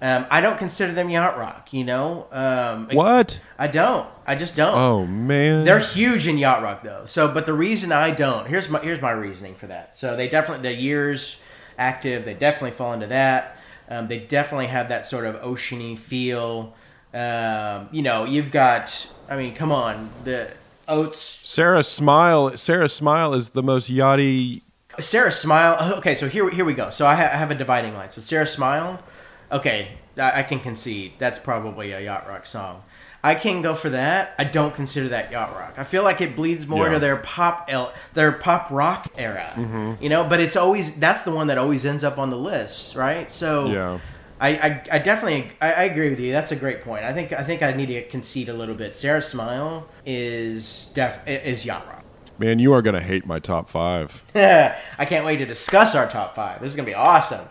Um, 0.00 0.26
I 0.30 0.40
don't 0.40 0.58
consider 0.58 0.92
them 0.92 1.10
yacht 1.10 1.38
rock. 1.38 1.72
You 1.72 1.84
know, 1.84 2.26
um, 2.32 2.88
What? 2.92 3.40
I 3.56 3.68
don't. 3.68 4.08
I 4.26 4.34
just 4.34 4.56
don't. 4.56 4.76
Oh 4.76 5.06
man, 5.06 5.64
They're 5.64 5.78
huge 5.78 6.26
in 6.26 6.38
yacht 6.38 6.62
rock 6.62 6.82
though. 6.82 7.06
So, 7.06 7.32
but 7.32 7.46
the 7.46 7.54
reason 7.54 7.92
I 7.92 8.10
don't 8.10 8.48
here's 8.48 8.68
my 8.68 8.80
here's 8.80 9.00
my 9.00 9.12
reasoning 9.12 9.54
for 9.54 9.68
that. 9.68 9.96
So 9.96 10.16
they 10.16 10.28
definitely 10.28 10.68
the 10.68 10.74
years 10.74 11.36
active. 11.78 12.24
They 12.24 12.34
definitely 12.34 12.72
fall 12.72 12.92
into 12.92 13.06
that. 13.08 13.56
Um, 13.88 14.08
they 14.08 14.18
definitely 14.18 14.68
have 14.68 14.88
that 14.88 15.06
sort 15.06 15.24
of 15.24 15.36
oceany 15.36 15.96
feel. 15.96 16.74
Um, 17.14 17.88
you 17.92 18.02
know, 18.02 18.24
you've 18.24 18.50
got. 18.50 19.06
I 19.28 19.36
mean, 19.36 19.54
come 19.54 19.72
on, 19.72 20.10
the 20.24 20.50
Oates. 20.88 21.20
Sara 21.20 21.82
Smile. 21.84 22.56
Sara 22.56 22.88
Smile 22.88 23.34
is 23.34 23.50
the 23.50 23.62
most 23.62 23.90
yachty. 23.90 24.62
Sara 24.98 25.32
Smile. 25.32 25.76
oh, 25.80 25.94
Okay, 25.98 26.14
so 26.14 26.28
here 26.28 26.48
here 26.50 26.64
we 26.64 26.74
go. 26.74 26.90
So 26.90 27.06
I, 27.06 27.14
ha- 27.14 27.30
I 27.32 27.36
have 27.36 27.50
a 27.50 27.54
dividing 27.54 27.94
line. 27.94 28.10
So 28.10 28.20
Sara 28.20 28.46
Smile. 28.46 29.02
Okay, 29.50 29.88
I, 30.18 30.40
I 30.40 30.42
can 30.42 30.60
concede 30.60 31.12
that's 31.18 31.38
probably 31.38 31.92
a 31.92 32.00
yacht 32.00 32.26
rock 32.28 32.46
song. 32.46 32.82
I 33.24 33.36
can't 33.36 33.62
go 33.62 33.74
for 33.76 33.88
that. 33.90 34.34
I 34.36 34.42
don't 34.44 34.74
consider 34.74 35.08
that 35.10 35.30
yacht 35.30 35.54
rock. 35.54 35.74
I 35.78 35.84
feel 35.84 36.02
like 36.02 36.20
it 36.20 36.34
bleeds 36.34 36.66
more 36.66 36.86
Yeah. 36.88 36.94
to 36.94 36.98
their 36.98 37.16
pop 37.18 37.66
el- 37.68 37.92
their 38.14 38.32
pop 38.32 38.68
rock 38.70 39.12
era. 39.16 39.96
You 40.00 40.08
know, 40.08 40.24
but 40.24 40.40
it's 40.40 40.56
always 40.56 40.92
that's 40.96 41.22
the 41.22 41.30
one 41.30 41.46
that 41.46 41.56
always 41.58 41.86
ends 41.86 42.02
up 42.04 42.18
on 42.18 42.30
the 42.30 42.36
list, 42.38 42.96
right? 42.96 43.30
So 43.30 43.66
Yeah. 43.70 43.98
I, 44.42 44.48
I, 44.48 44.84
I 44.90 44.98
definitely 44.98 45.52
I, 45.60 45.72
I 45.72 45.82
agree 45.84 46.10
with 46.10 46.18
you. 46.18 46.32
That's 46.32 46.50
a 46.50 46.56
great 46.56 46.82
point. 46.82 47.04
I 47.04 47.12
think 47.12 47.32
I 47.32 47.44
think 47.44 47.62
I 47.62 47.72
need 47.72 47.86
to 47.86 48.02
concede 48.08 48.48
a 48.48 48.52
little 48.52 48.74
bit. 48.74 48.96
Sara 48.96 49.22
Smile 49.22 49.88
is 50.04 50.90
def 50.94 51.20
is 51.28 51.64
yacht 51.64 51.86
rock. 51.86 52.04
Man, 52.38 52.58
you 52.58 52.72
are 52.72 52.82
gonna 52.82 53.00
hate 53.00 53.24
my 53.24 53.38
top 53.38 53.68
five. 53.68 54.24
I 54.34 55.04
can't 55.04 55.24
wait 55.24 55.36
to 55.36 55.46
discuss 55.46 55.94
our 55.94 56.08
top 56.08 56.34
five. 56.34 56.60
This 56.60 56.70
is 56.70 56.76
gonna 56.76 56.86
be 56.86 56.94
awesome. 56.94 57.48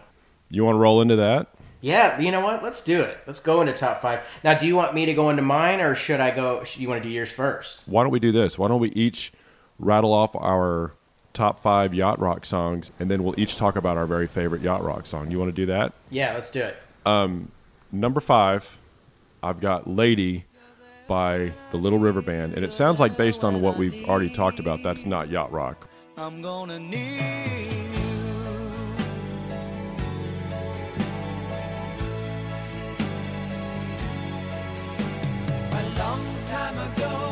You 0.50 0.65
want 0.65 0.75
to 0.75 0.79
roll 0.79 1.01
into 1.01 1.15
that? 1.15 1.48
Yeah, 1.79 2.19
you 2.19 2.29
know 2.29 2.41
what? 2.41 2.62
Let's 2.62 2.83
do 2.83 3.01
it. 3.01 3.17
Let's 3.25 3.39
go 3.39 3.62
into 3.62 3.74
top 3.74 4.01
five. 4.01 4.19
Now, 4.43 4.60
do 4.60 4.67
you 4.67 4.75
want 4.75 4.93
me 4.93 5.05
to 5.05 5.13
go 5.13 5.29
into 5.29 5.41
mine, 5.41 5.79
or 5.79 5.95
should 5.95 6.19
I 6.19 6.31
go? 6.31 6.63
You 6.75 6.89
want 6.89 7.01
to 7.01 7.07
do 7.07 7.13
yours 7.13 7.31
first? 7.31 7.83
Why 7.86 8.03
don't 8.03 8.12
we 8.12 8.19
do 8.19 8.33
this? 8.33 8.60
Why 8.60 8.67
don't 8.67 8.81
we 8.81 8.89
each 8.89 9.31
rattle 9.79 10.13
off 10.13 10.36
our 10.36 10.93
top 11.34 11.60
five 11.60 11.94
yacht 11.94 12.20
rock 12.20 12.46
songs, 12.46 12.92
and 13.00 13.10
then 13.10 13.24
we'll 13.24 13.40
each 13.40 13.56
talk 13.58 13.76
about 13.76 13.98
our 13.98 14.06
very 14.06 14.28
favorite 14.28 14.62
yacht 14.62 14.84
rock 14.84 15.06
song. 15.06 15.32
You 15.32 15.40
want 15.40 15.50
to 15.50 15.56
do 15.56 15.66
that? 15.68 15.94
Yeah, 16.10 16.34
let's 16.34 16.52
do 16.52 16.62
it. 16.62 16.78
Um, 17.06 17.52
number 17.92 18.20
five, 18.20 18.78
I've 19.42 19.60
got 19.60 19.88
"Lady" 19.88 20.46
by 21.08 21.52
the 21.72 21.78
Little 21.78 22.00
River 22.00 22.22
Band, 22.22 22.54
and 22.54 22.63
it 22.63 22.72
sounds 22.74 23.00
like 23.00 23.17
based 23.17 23.44
on 23.44 23.62
what 23.62 23.78
we've 23.78 24.08
already 24.08 24.30
talked 24.30 24.60
about, 24.60 24.82
that's 24.84 25.06
not 25.06 25.30
yacht 25.30 25.52
rock. 25.52 25.88
I'm 26.17 26.41
gonna 26.41 26.80
need 26.80 27.20
you. 27.20 27.82
A 35.74 35.84
long 35.98 36.26
time 36.50 36.78
ago, 36.91 37.31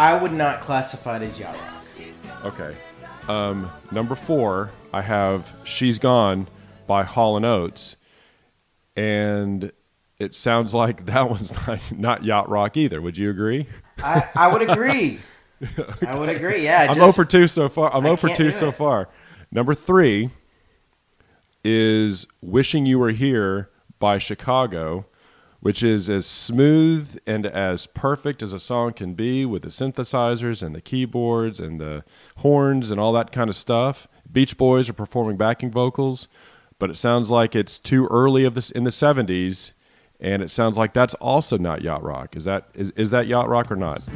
I 0.00 0.16
would 0.16 0.32
not 0.32 0.62
classify 0.62 1.18
it 1.18 1.24
as 1.24 1.38
yacht 1.38 1.54
rock. 1.54 1.84
Okay. 2.54 2.74
Um, 3.28 3.70
number 3.92 4.14
four, 4.14 4.70
I 4.94 5.02
have 5.02 5.54
"She's 5.64 5.98
Gone" 5.98 6.48
by 6.86 7.04
Hall 7.04 7.36
and 7.36 7.44
Oates, 7.44 7.96
and 8.96 9.70
it 10.18 10.34
sounds 10.34 10.72
like 10.72 11.04
that 11.12 11.28
one's 11.28 11.52
not, 11.66 11.80
not 11.92 12.24
yacht 12.24 12.48
rock 12.48 12.78
either. 12.78 13.02
Would 13.02 13.18
you 13.18 13.28
agree? 13.28 13.66
I, 14.02 14.26
I 14.34 14.50
would 14.50 14.62
agree. 14.62 15.20
I 16.06 16.16
would 16.16 16.30
agree. 16.30 16.64
Yeah, 16.64 16.80
I'm 16.88 16.96
just, 16.96 17.00
0 17.00 17.12
for 17.12 17.26
2 17.26 17.46
so 17.46 17.68
far. 17.68 17.92
I'm 17.94 18.02
I 18.06 18.16
0 18.16 18.16
for 18.16 18.30
2 18.30 18.52
so 18.52 18.72
far. 18.72 19.10
Number 19.52 19.74
three 19.74 20.30
is 21.62 22.26
Wishing 22.40 22.86
You 22.86 22.98
Were 22.98 23.10
Here 23.10 23.68
by 23.98 24.16
Chicago, 24.16 25.04
which 25.60 25.82
is 25.82 26.08
as 26.08 26.26
smooth 26.26 27.18
and 27.26 27.46
as 27.46 27.86
perfect 27.86 28.42
as 28.42 28.52
a 28.52 28.60
song 28.60 28.92
can 28.92 29.14
be 29.14 29.44
with 29.44 29.62
the 29.62 29.68
synthesizers 29.68 30.62
and 30.62 30.74
the 30.74 30.80
keyboards 30.80 31.60
and 31.60 31.80
the 31.80 32.02
horns 32.38 32.90
and 32.90 32.98
all 32.98 33.12
that 33.12 33.30
kind 33.30 33.50
of 33.50 33.56
stuff. 33.56 34.08
Beach 34.30 34.56
Boys 34.56 34.88
are 34.88 34.94
performing 34.94 35.36
backing 35.36 35.70
vocals, 35.70 36.28
but 36.78 36.90
it 36.90 36.96
sounds 36.96 37.30
like 37.30 37.54
it's 37.54 37.78
too 37.78 38.06
early 38.10 38.44
of 38.44 38.54
this 38.54 38.70
in 38.70 38.84
the 38.84 38.90
70s. 38.90 39.72
And 40.22 40.42
it 40.42 40.50
sounds 40.50 40.76
like 40.76 40.92
that's 40.92 41.14
also 41.14 41.56
not 41.56 41.80
yacht 41.80 42.02
rock. 42.02 42.36
Is 42.36 42.44
that 42.44 42.68
is, 42.74 42.90
is 42.90 43.10
that 43.10 43.26
yacht 43.26 43.48
rock 43.48 43.70
or 43.72 43.76
not? 43.76 44.06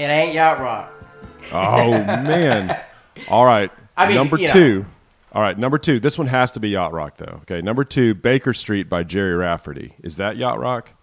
It 0.00 0.04
ain't 0.04 0.32
yacht 0.32 0.60
rock. 0.60 0.90
Oh 1.52 1.90
man! 1.92 2.74
All 3.28 3.44
right, 3.44 3.70
I 3.98 4.06
mean, 4.06 4.14
number 4.14 4.38
you 4.38 4.46
know. 4.46 4.52
two. 4.54 4.86
All 5.30 5.42
right, 5.42 5.58
number 5.58 5.76
two. 5.76 6.00
This 6.00 6.16
one 6.16 6.28
has 6.28 6.52
to 6.52 6.60
be 6.60 6.70
yacht 6.70 6.94
rock, 6.94 7.18
though. 7.18 7.40
Okay, 7.42 7.60
number 7.60 7.84
two, 7.84 8.14
Baker 8.14 8.54
Street 8.54 8.88
by 8.88 9.02
Gerry 9.02 9.34
Rafferty. 9.34 9.92
Is 10.02 10.16
that 10.16 10.38
yacht 10.38 10.58
rock? 10.58 10.94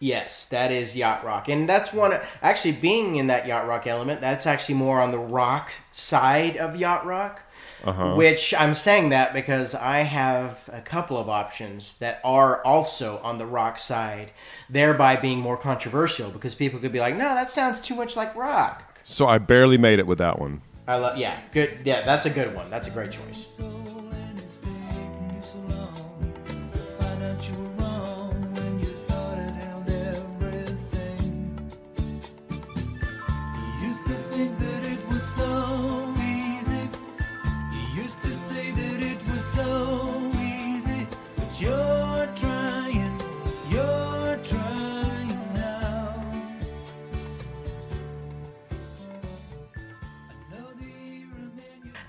Yes, 0.00 0.48
that 0.48 0.72
is 0.72 0.96
yacht 0.96 1.24
rock, 1.24 1.48
and 1.48 1.68
that's 1.68 1.92
one. 1.92 2.12
Actually, 2.42 2.72
being 2.72 3.14
in 3.14 3.28
that 3.28 3.46
yacht 3.46 3.68
rock 3.68 3.86
element, 3.86 4.20
that's 4.20 4.48
actually 4.48 4.74
more 4.74 5.00
on 5.00 5.12
the 5.12 5.18
rock 5.18 5.70
side 5.92 6.56
of 6.56 6.74
yacht 6.74 7.06
rock. 7.06 7.42
Uh-huh. 7.84 8.14
Which 8.14 8.52
I'm 8.54 8.74
saying 8.74 9.08
that 9.08 9.32
because 9.32 9.74
I 9.74 10.00
have 10.00 10.68
a 10.72 10.80
couple 10.80 11.16
of 11.16 11.28
options 11.28 11.96
that 11.98 12.20
are 12.22 12.62
also 12.64 13.18
on 13.22 13.38
the 13.38 13.46
rock 13.46 13.78
side, 13.78 14.32
thereby 14.68 15.16
being 15.16 15.40
more 15.40 15.56
controversial 15.56 16.30
because 16.30 16.54
people 16.54 16.78
could 16.78 16.92
be 16.92 17.00
like, 17.00 17.14
"No, 17.16 17.34
that 17.34 17.50
sounds 17.50 17.80
too 17.80 17.94
much 17.94 18.16
like 18.16 18.34
rock." 18.36 18.82
So 19.04 19.26
I 19.26 19.38
barely 19.38 19.78
made 19.78 19.98
it 19.98 20.06
with 20.06 20.18
that 20.18 20.38
one. 20.38 20.60
I 20.86 20.96
love, 20.96 21.16
yeah, 21.16 21.38
good, 21.52 21.78
yeah, 21.84 22.02
that's 22.02 22.26
a 22.26 22.30
good 22.30 22.54
one. 22.54 22.68
That's 22.68 22.88
a 22.88 22.90
great 22.90 23.12
choice. 23.12 23.60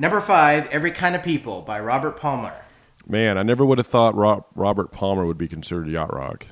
Number 0.02 0.20
five, 0.20 0.68
"Every 0.72 0.90
Kind 0.90 1.16
of 1.16 1.22
People" 1.22 1.62
by 1.62 1.80
Robert 1.80 2.20
Palmer. 2.20 2.54
Man, 3.08 3.38
I 3.38 3.44
never 3.44 3.64
would 3.64 3.78
have 3.78 3.86
thought 3.86 4.16
Ro- 4.16 4.48
Robert 4.56 4.92
Palmer 4.92 5.28
would 5.28 5.38
be 5.38 5.48
considered 5.48 5.88
yacht 5.88 6.12
rock. 6.12 6.48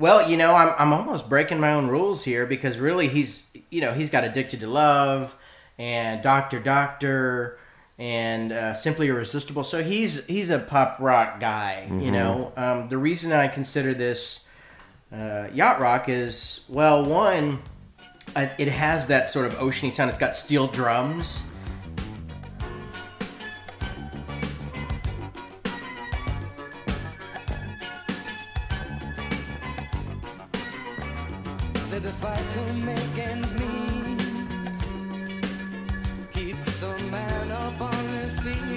Well, 0.00 0.28
you 0.28 0.36
know, 0.36 0.56
I'm 0.56 0.74
I'm 0.76 0.92
almost 0.92 1.28
breaking 1.28 1.60
my 1.60 1.72
own 1.72 1.86
rules 1.86 2.24
here 2.24 2.46
because 2.46 2.78
really 2.78 3.06
he's 3.06 3.46
you 3.70 3.80
know 3.80 3.92
he's 3.92 4.10
got 4.10 4.24
addicted 4.24 4.58
to 4.58 4.66
love 4.66 5.36
and 5.78 6.20
Doctor 6.20 6.58
Doctor 6.58 7.60
and 7.96 8.50
uh, 8.50 8.74
Simply 8.74 9.06
Irresistible. 9.06 9.62
So 9.62 9.84
he's 9.84 10.26
he's 10.26 10.50
a 10.50 10.58
pop 10.58 10.96
rock 10.98 11.38
guy. 11.38 11.86
You 11.88 12.10
know, 12.10 12.52
um, 12.56 12.88
the 12.88 12.98
reason 12.98 13.30
I 13.30 13.46
consider 13.46 13.94
this 13.94 14.44
uh, 15.12 15.46
yacht 15.54 15.78
rock 15.78 16.08
is 16.08 16.64
well, 16.68 17.04
one, 17.04 17.60
it 18.34 18.66
has 18.66 19.06
that 19.06 19.30
sort 19.30 19.46
of 19.46 19.54
oceany 19.58 19.92
sound. 19.92 20.10
It's 20.10 20.18
got 20.18 20.34
steel 20.34 20.66
drums. 20.66 21.40
Said 31.94 32.02
the 32.02 32.12
fight 32.14 32.50
to 32.50 32.72
make 32.72 33.18
ends 33.18 33.52
meet 33.54 34.18
keeps 36.32 36.82
a 36.82 36.98
man 36.98 37.52
up 37.52 37.80
on 37.80 38.04
his 38.18 38.36
feet. 38.40 38.73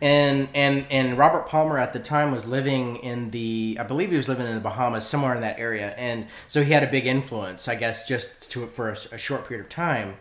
And 0.00 0.48
and 0.54 0.86
and 0.90 1.16
Robert 1.16 1.48
Palmer 1.48 1.78
at 1.78 1.92
the 1.92 1.98
time 1.98 2.32
was 2.32 2.44
living 2.44 2.96
in 2.96 3.30
the 3.30 3.78
I 3.80 3.84
believe 3.84 4.10
he 4.10 4.16
was 4.16 4.28
living 4.28 4.46
in 4.46 4.54
the 4.54 4.60
Bahamas 4.60 5.06
somewhere 5.06 5.34
in 5.34 5.40
that 5.40 5.58
area. 5.58 5.94
And 5.96 6.26
so 6.48 6.62
he 6.62 6.72
had 6.72 6.82
a 6.82 6.90
big 6.90 7.06
influence 7.06 7.68
I 7.68 7.76
guess 7.76 8.06
just 8.06 8.50
to 8.52 8.66
for 8.66 8.90
a, 8.90 8.96
a 9.12 9.18
short 9.18 9.48
period 9.48 9.64
of 9.64 9.70
time. 9.70 10.16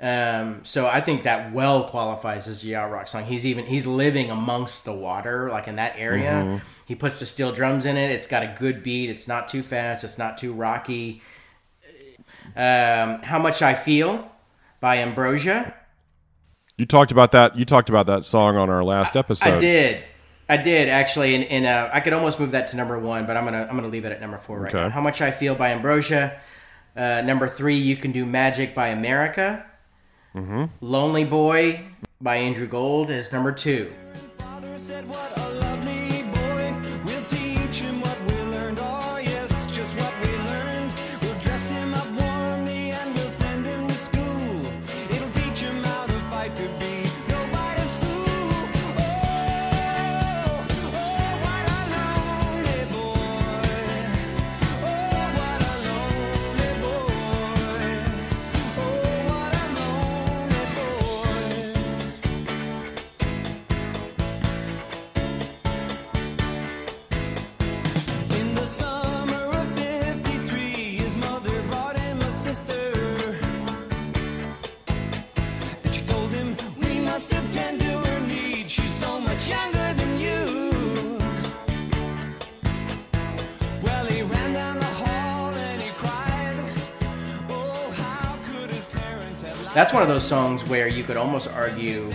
Um, 0.00 0.60
so 0.64 0.86
I 0.86 1.00
think 1.00 1.22
that 1.22 1.52
well 1.52 1.84
qualifies 1.88 2.48
as 2.48 2.62
a 2.62 2.66
yacht 2.66 2.90
rock 2.90 3.08
song. 3.08 3.24
He's 3.24 3.46
even 3.46 3.64
he's 3.64 3.86
living 3.86 4.30
amongst 4.30 4.84
the 4.84 4.92
water 4.92 5.48
like 5.48 5.68
in 5.68 5.76
that 5.76 5.94
area. 5.96 6.60
He 6.84 6.94
puts 6.94 7.20
the 7.20 7.26
steel 7.26 7.52
drums 7.52 7.86
in 7.86 7.96
it. 7.96 8.10
It's 8.10 8.26
got 8.26 8.42
a 8.42 8.54
good 8.58 8.82
beat. 8.82 9.08
It's 9.08 9.26
not 9.26 9.48
too 9.48 9.62
fast. 9.62 10.04
It's 10.04 10.18
not 10.18 10.36
too 10.36 10.52
rocky. 10.52 11.22
Um, 12.56 13.22
how 13.22 13.38
much 13.38 13.62
I 13.62 13.72
feel 13.72 14.30
by 14.80 14.98
Ambrosia 14.98 15.74
You 16.76 16.86
talked 16.86 17.12
about 17.12 17.32
that. 17.32 17.56
You 17.56 17.64
talked 17.64 17.88
about 17.88 18.06
that 18.06 18.24
song 18.24 18.56
on 18.56 18.68
our 18.68 18.82
last 18.82 19.16
episode. 19.16 19.54
I 19.54 19.58
did. 19.58 20.02
I 20.48 20.56
did 20.58 20.88
actually, 20.88 21.34
and, 21.34 21.44
and 21.44 21.66
uh, 21.66 21.88
I 21.92 22.00
could 22.00 22.12
almost 22.12 22.38
move 22.38 22.50
that 22.50 22.70
to 22.70 22.76
number 22.76 22.98
one, 22.98 23.26
but 23.26 23.36
I'm 23.36 23.44
gonna 23.44 23.66
I'm 23.70 23.76
gonna 23.76 23.88
leave 23.88 24.04
it 24.04 24.12
at 24.12 24.20
number 24.20 24.38
four 24.38 24.58
right 24.58 24.74
Okay. 24.74 24.82
now. 24.84 24.90
How 24.90 25.00
much 25.00 25.22
I 25.22 25.30
feel 25.30 25.54
by 25.54 25.70
Ambrosia. 25.70 26.38
Uh, 26.96 27.22
number 27.24 27.48
three, 27.48 27.76
you 27.76 27.96
can 27.96 28.12
do 28.12 28.24
magic 28.26 28.74
by 28.74 28.88
America. 28.88 29.64
Mm-hmm. 30.34 30.64
Lonely 30.80 31.24
Boy 31.24 31.80
by 32.20 32.36
Andrew 32.36 32.66
Gold 32.66 33.10
is 33.10 33.32
number 33.32 33.52
two. 33.52 33.90
That's 89.74 89.92
one 89.92 90.02
of 90.02 90.08
those 90.08 90.24
songs 90.24 90.62
where 90.68 90.86
you 90.86 91.02
could 91.02 91.16
almost 91.16 91.48
argue 91.48 92.12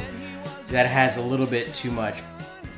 that 0.70 0.86
has 0.88 1.18
a 1.18 1.22
little 1.22 1.46
bit 1.46 1.74
too 1.74 1.92
much, 1.92 2.22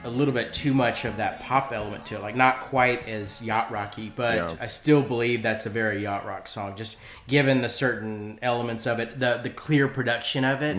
a 0.04 0.10
little 0.10 0.34
bit 0.34 0.54
too 0.54 0.74
much 0.74 1.06
of 1.06 1.18
that 1.18 1.40
pop 1.44 1.72
element 1.72 2.04
to 2.08 2.16
it. 2.16 2.22
Like 2.24 2.36
not 2.36 2.62
quite 2.62 3.08
as 3.08 3.40
yacht 3.44 3.72
rocky, 3.72 4.12
but 4.16 4.36
Yeah. 4.38 4.52
I 4.60 4.66
still 4.66 5.04
believe 5.04 5.44
that's 5.44 5.68
a 5.68 5.70
very 5.70 6.02
yacht 6.02 6.26
rock 6.26 6.48
song. 6.48 6.76
Just 6.76 6.98
given 7.28 7.62
the 7.62 7.70
certain 7.70 8.40
elements 8.42 8.88
of 8.88 9.00
it, 9.00 9.20
the 9.20 9.40
the 9.44 9.52
clear 9.52 9.88
production 9.88 10.44
of 10.44 10.64
it, 10.64 10.76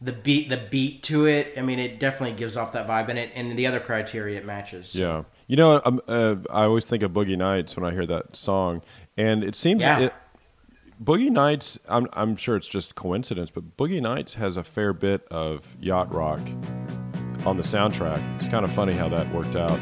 the 0.00 0.12
beat, 0.12 0.48
the 0.48 0.58
beat 0.70 1.02
to 1.04 1.26
it. 1.26 1.54
I 1.56 1.62
mean, 1.62 1.80
it 1.80 1.98
definitely 1.98 2.36
gives 2.36 2.56
off 2.56 2.72
that 2.74 2.86
vibe, 2.86 3.08
and 3.08 3.18
it 3.18 3.32
and 3.34 3.58
the 3.58 3.66
other 3.66 3.80
criteria 3.80 4.38
it 4.38 4.44
matches. 4.46 4.94
Yeah. 4.94 5.24
You 5.48 5.56
know, 5.56 5.76
uh, 6.06 6.36
I 6.50 6.62
always 6.64 6.84
think 6.84 7.02
of 7.02 7.10
Boogie 7.12 7.36
Nights 7.36 7.76
when 7.76 7.84
I 7.84 7.92
hear 7.92 8.06
that 8.06 8.36
song, 8.36 8.82
and 9.16 9.42
it 9.42 9.56
seems 9.56 9.82
Yeah. 9.82 9.98
it, 10.00 10.12
Boogie 11.02 11.30
Nights. 11.30 11.78
I'm 11.88 12.08
I'm 12.14 12.36
sure 12.36 12.56
it's 12.56 12.68
just 12.68 12.94
coincidence, 12.94 13.50
but 13.50 13.76
Boogie 13.76 14.00
Nights 14.00 14.34
has 14.34 14.56
a 14.56 14.64
fair 14.64 14.92
bit 14.92 15.26
of 15.30 15.76
yacht 15.80 16.12
rock 16.12 16.40
on 17.44 17.56
the 17.56 17.62
soundtrack. 17.62 18.22
It's 18.36 18.48
kind 18.48 18.64
of 18.64 18.72
funny 18.72 18.94
how 18.94 19.08
that 19.10 19.32
worked 19.32 19.56
out. 19.56 19.78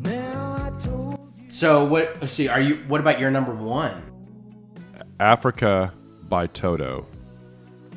Now 0.00 0.56
I 0.58 0.72
told 0.78 1.20
So 1.48 1.84
what? 1.84 2.16
Let's 2.20 2.32
see. 2.32 2.48
Are 2.48 2.60
you? 2.60 2.76
What 2.88 3.00
about 3.00 3.20
your 3.20 3.30
number 3.30 3.54
one? 3.54 4.02
Africa 5.20 5.92
by 6.28 6.46
Toto. 6.46 7.06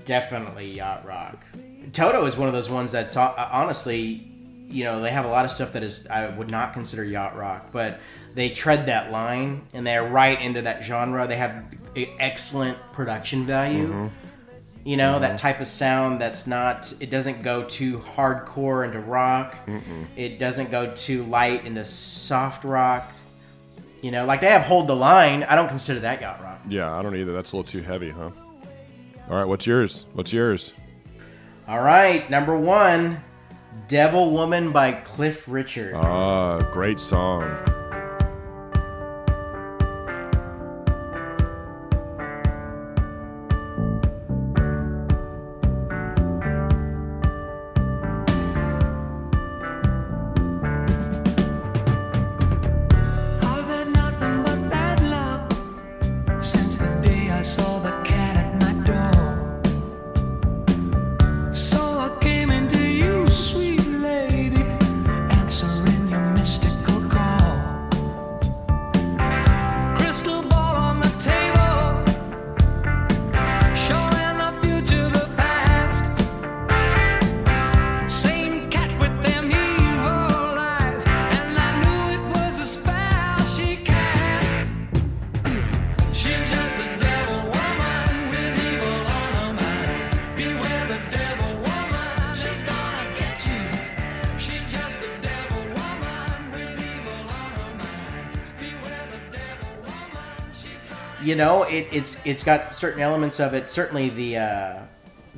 Definitely 0.06 0.74
yacht 0.74 1.06
rock. 1.06 1.46
Toto 1.94 2.26
is 2.26 2.36
one 2.36 2.48
of 2.48 2.54
those 2.54 2.70
ones 2.70 2.92
that's 2.92 3.16
honestly, 3.16 4.37
you 4.70 4.84
know, 4.84 5.02
they 5.02 5.12
have 5.12 5.26
a 5.26 5.30
lot 5.30 5.46
of 5.46 5.52
stuff 5.52 5.74
that 5.74 5.84
is 5.84 6.08
I 6.08 6.28
would 6.28 6.52
not 6.52 6.74
consider 6.74 7.04
yacht 7.04 7.38
rock, 7.38 7.72
but 7.72 8.00
they 8.34 8.50
tread 8.50 8.88
that 8.88 9.12
line 9.12 9.64
and 9.74 9.86
they're 9.86 10.08
right 10.08 10.40
into 10.42 10.62
that 10.64 10.84
genre. 10.84 11.28
They 11.28 11.38
have 11.38 11.66
excellent 11.96 12.78
production 12.92 13.46
value. 13.46 13.88
Mm-hmm. 13.88 14.08
You 14.84 14.96
know, 14.96 15.20
that 15.20 15.32
mm-hmm. 15.32 15.38
type 15.38 15.60
of 15.60 15.68
sound 15.68 16.22
that's 16.22 16.48
not, 16.48 16.94
it 17.02 17.10
doesn't 17.10 17.44
go 17.44 17.64
too 17.64 18.00
hardcore 18.00 18.86
into 18.86 19.00
rock. 19.00 19.58
It 20.16 20.40
doesn't 20.40 20.72
go 20.72 20.96
too 20.96 21.24
light 21.24 21.66
into 21.66 21.84
soft 21.84 22.64
rock. 22.64 23.12
You 24.02 24.12
know, 24.12 24.26
like 24.26 24.40
they 24.42 24.48
have 24.48 24.62
Hold 24.62 24.88
the 24.88 24.96
Line. 24.96 25.44
I 25.44 25.56
don't 25.56 25.68
consider 25.68 26.00
that 26.02 26.22
yacht 26.22 26.42
rock. 26.42 26.62
Yeah, 26.70 26.96
I 26.96 27.02
don't 27.02 27.16
either. 27.16 27.34
That's 27.34 27.52
a 27.52 27.58
little 27.58 27.70
too 27.70 27.82
heavy, 27.82 28.12
huh? 28.12 28.30
All 29.30 29.36
right, 29.36 29.46
what's 29.46 29.66
yours? 29.66 30.06
What's 30.14 30.32
yours? 30.32 30.74
All 31.68 31.82
right, 31.82 32.30
number 32.30 32.58
one, 32.58 33.22
Devil 33.88 34.32
Woman 34.32 34.72
by 34.72 34.92
Cliff 34.92 35.48
Richard. 35.48 35.94
Ah, 35.96 36.60
great 36.74 37.00
song. 37.00 37.77
It, 101.78 101.88
it's 101.92 102.26
it's 102.26 102.44
got 102.44 102.76
certain 102.76 103.02
elements 103.02 103.40
of 103.40 103.54
it. 103.54 103.70
Certainly 103.70 104.10
the 104.10 104.38
uh, 104.38 104.80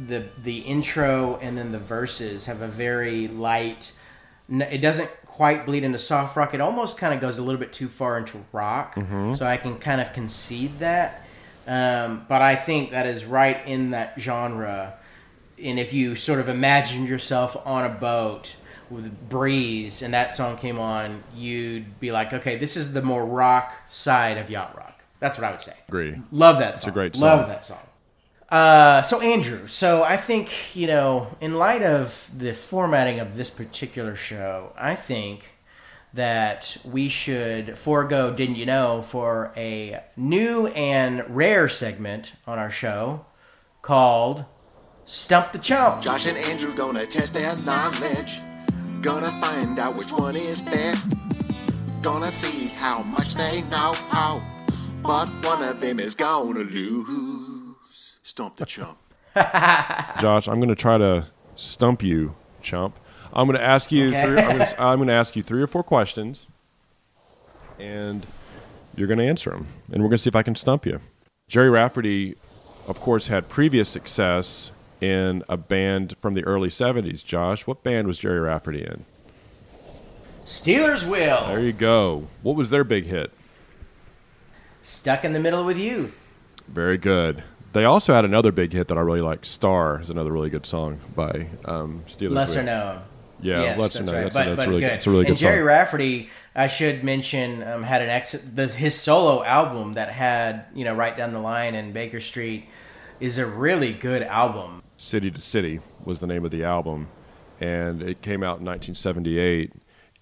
the 0.08 0.26
the 0.38 0.60
intro 0.60 1.38
and 1.42 1.58
then 1.58 1.72
the 1.72 1.80
verses 1.80 2.46
have 2.46 2.62
a 2.62 2.68
very 2.68 3.28
light. 3.28 3.92
It 4.50 4.80
doesn't 4.80 5.10
quite 5.26 5.66
bleed 5.66 5.84
into 5.84 6.00
soft 6.00 6.36
rock. 6.36 6.54
It 6.54 6.62
almost 6.62 6.98
kind 6.98 7.14
of 7.14 7.22
goes 7.22 7.38
a 7.38 7.42
little 7.42 7.60
bit 7.60 7.72
too 7.72 7.88
far 7.88 8.18
into 8.18 8.44
rock. 8.52 8.96
So 9.36 9.46
I 9.46 9.58
can 9.58 9.78
kind 9.78 10.02
of 10.02 10.12
concede 10.14 10.80
that. 10.80 11.26
Um, 11.68 12.26
but 12.28 12.42
I 12.42 12.56
think 12.56 12.92
that 12.92 13.06
is 13.06 13.26
right 13.26 13.66
in 13.68 13.92
that 13.92 14.16
genre. 14.20 14.96
And 15.64 15.78
if 15.78 15.94
you 15.94 16.16
sort 16.16 16.40
of 16.40 16.50
imagined 16.50 17.08
yourself 17.08 17.56
on 17.66 17.86
a 17.86 17.90
boat 17.90 18.56
with 18.90 19.30
breeze 19.30 20.02
and 20.02 20.14
that 20.16 20.34
song 20.34 20.58
came 20.58 20.80
on, 20.80 21.24
you'd 21.36 22.00
be 22.00 22.12
like, 22.12 22.34
okay, 22.34 22.58
this 22.58 22.76
is 22.76 22.94
the 22.94 23.04
more 23.04 23.24
rock 23.24 23.74
side 23.88 24.38
of 24.38 24.50
yacht 24.50 24.76
rock. 24.76 24.89
That's 25.20 25.38
what 25.38 25.46
I 25.46 25.52
would 25.52 25.62
say. 25.62 25.76
Agree. 25.88 26.22
Love 26.32 26.60
that 26.60 26.80
song. 26.80 26.90
a 26.90 26.94
great 26.94 27.16
Love 27.18 27.48
that 27.48 27.66
song. 27.66 27.80
Uh, 28.50 29.04
so 29.04 29.22
Andrew, 29.22 29.68
so 29.68 30.04
I 30.04 30.18
think 30.18 30.76
you 30.76 30.88
know, 30.88 31.36
in 31.40 31.56
light 31.56 31.84
of 31.84 32.30
the 32.36 32.54
formatting 32.54 33.20
of 33.20 33.38
this 33.38 33.50
particular 33.50 34.16
show, 34.16 34.74
I 34.76 34.96
think 34.96 35.44
that 36.14 36.78
we 36.84 37.10
should 37.10 37.78
forego 37.78 38.34
"Didn't 38.34 38.56
You 38.56 38.66
Know" 38.66 39.04
for 39.04 39.52
a 39.56 40.02
new 40.18 40.68
and 40.68 41.24
rare 41.30 41.70
segment 41.70 42.34
on 42.48 42.58
our 42.58 42.72
show 42.72 43.26
called 43.84 44.46
"Stump 45.06 45.52
the 45.52 45.60
Chump." 45.60 46.02
Josh 46.02 46.26
and 46.26 46.38
Andrew 46.38 46.74
gonna 46.74 47.06
test 47.06 47.36
their 47.36 47.56
knowledge. 47.58 48.42
Gonna 49.02 49.32
find 49.40 49.78
out 49.78 49.96
which 49.96 50.12
one 50.12 50.36
is 50.36 50.64
best. 50.64 51.14
Gonna 52.02 52.32
see 52.32 52.68
how 52.68 53.04
much 53.04 53.36
they 53.36 53.62
know. 53.64 53.94
But 55.10 55.28
one 55.44 55.64
of 55.64 55.82
them 55.82 56.00
is 56.00 56.14
gonna 56.14 56.60
lose. 56.60 58.18
Stomp 58.22 58.58
the 58.58 58.66
chump. 58.68 59.00
Josh, 60.22 60.48
I'm 60.48 60.58
going 60.58 60.70
to 60.70 60.76
try 60.76 61.00
to 61.00 61.26
stump 61.56 62.04
you, 62.04 62.36
chump. 62.62 62.96
I'm 63.34 63.48
going 63.48 63.58
to 63.58 63.66
ask 63.66 63.92
you. 63.92 64.10
Okay. 64.10 64.24
Three, 64.24 64.38
I'm, 64.38 64.58
going 64.58 64.70
to, 64.70 64.80
I'm 64.80 64.98
going 65.00 65.08
to 65.08 65.16
ask 65.16 65.36
you 65.36 65.42
three 65.42 65.64
or 65.64 65.66
four 65.66 65.82
questions, 65.82 66.46
and 67.80 68.24
you're 68.96 69.08
going 69.08 69.18
to 69.18 69.26
answer 69.26 69.50
them, 69.50 69.66
and 69.92 70.04
we're 70.04 70.10
going 70.10 70.18
to 70.18 70.20
see 70.20 70.28
if 70.28 70.36
I 70.36 70.44
can 70.44 70.54
stump 70.54 70.86
you. 70.86 71.00
Gerry 71.48 71.72
Rafferty, 71.72 72.36
of 72.88 73.00
course, 73.00 73.26
had 73.26 73.50
previous 73.50 73.90
success 73.90 74.72
in 75.02 75.44
a 75.50 75.58
band 75.58 76.18
from 76.22 76.36
the 76.36 76.44
early 76.44 76.70
'70s. 76.70 77.26
Josh, 77.26 77.66
what 77.66 77.82
band 77.82 78.06
was 78.06 78.20
Gerry 78.20 78.40
Rafferty 78.40 78.84
in? 78.84 79.06
Stealers 80.46 81.04
Wheel 81.04 81.46
There 81.48 81.62
you 81.62 81.74
go. 81.74 82.28
What 82.44 82.56
was 82.56 82.70
their 82.70 82.84
big 82.84 83.08
hit? 83.08 83.32
Stuck 84.90 85.24
in 85.24 85.34
the 85.34 85.40
middle 85.40 85.64
with 85.64 85.78
you. 85.78 86.12
Very 86.68 86.98
good. 86.98 87.44
They 87.74 87.86
also 87.86 88.14
had 88.14 88.26
another 88.26 88.52
big 88.52 88.74
hit 88.74 88.88
that 88.88 88.98
I 88.98 89.02
really 89.02 89.22
like. 89.22 89.46
"Star" 89.46 90.02
is 90.02 90.10
another 90.10 90.32
really 90.32 90.50
good 90.50 90.66
song 90.66 91.00
by 91.16 91.48
um, 91.66 92.04
Stealers. 92.08 92.34
Lesser 92.34 92.56
Wheel. 92.58 92.66
known. 92.66 93.02
Yeah, 93.42 93.62
Yes, 93.62 93.80
lesser 93.80 94.04
known. 94.04 94.16
right. 94.16 94.24
That's, 94.24 94.36
but, 94.36 94.46
that's 94.46 94.56
but 94.58 94.68
really, 94.68 94.82
good. 94.82 94.92
It's 94.94 95.08
a 95.08 95.10
really 95.12 95.26
and 95.28 95.36
good 95.36 95.38
Gerry 95.38 95.58
song. 95.60 95.66
Rafferty, 95.68 96.30
I 96.56 96.68
should 96.68 97.04
mention, 97.04 97.64
um, 97.64 97.84
had 97.84 98.02
an 98.02 98.10
ex- 98.10 98.32
the, 98.32 98.68
his 98.68 99.00
solo 99.00 99.44
album 99.44 99.94
that 99.94 100.10
had 100.12 100.66
you 100.74 100.84
know 100.84 100.94
right 100.96 101.16
down 101.16 101.32
the 101.32 101.40
line 101.40 101.76
in 101.76 101.94
Baker 101.94 102.20
Street 102.20 102.66
is 103.20 103.38
a 103.38 103.46
really 103.46 103.94
good 103.94 104.24
album. 104.24 104.82
City 104.98 105.30
to 105.32 105.40
City 105.40 105.80
was 106.04 106.20
the 106.20 106.28
name 106.28 106.44
of 106.44 106.52
the 106.52 106.64
album, 106.64 107.08
and 107.62 108.02
it 108.02 108.22
came 108.24 108.42
out 108.44 108.60
in 108.60 108.66
1978, 108.66 109.72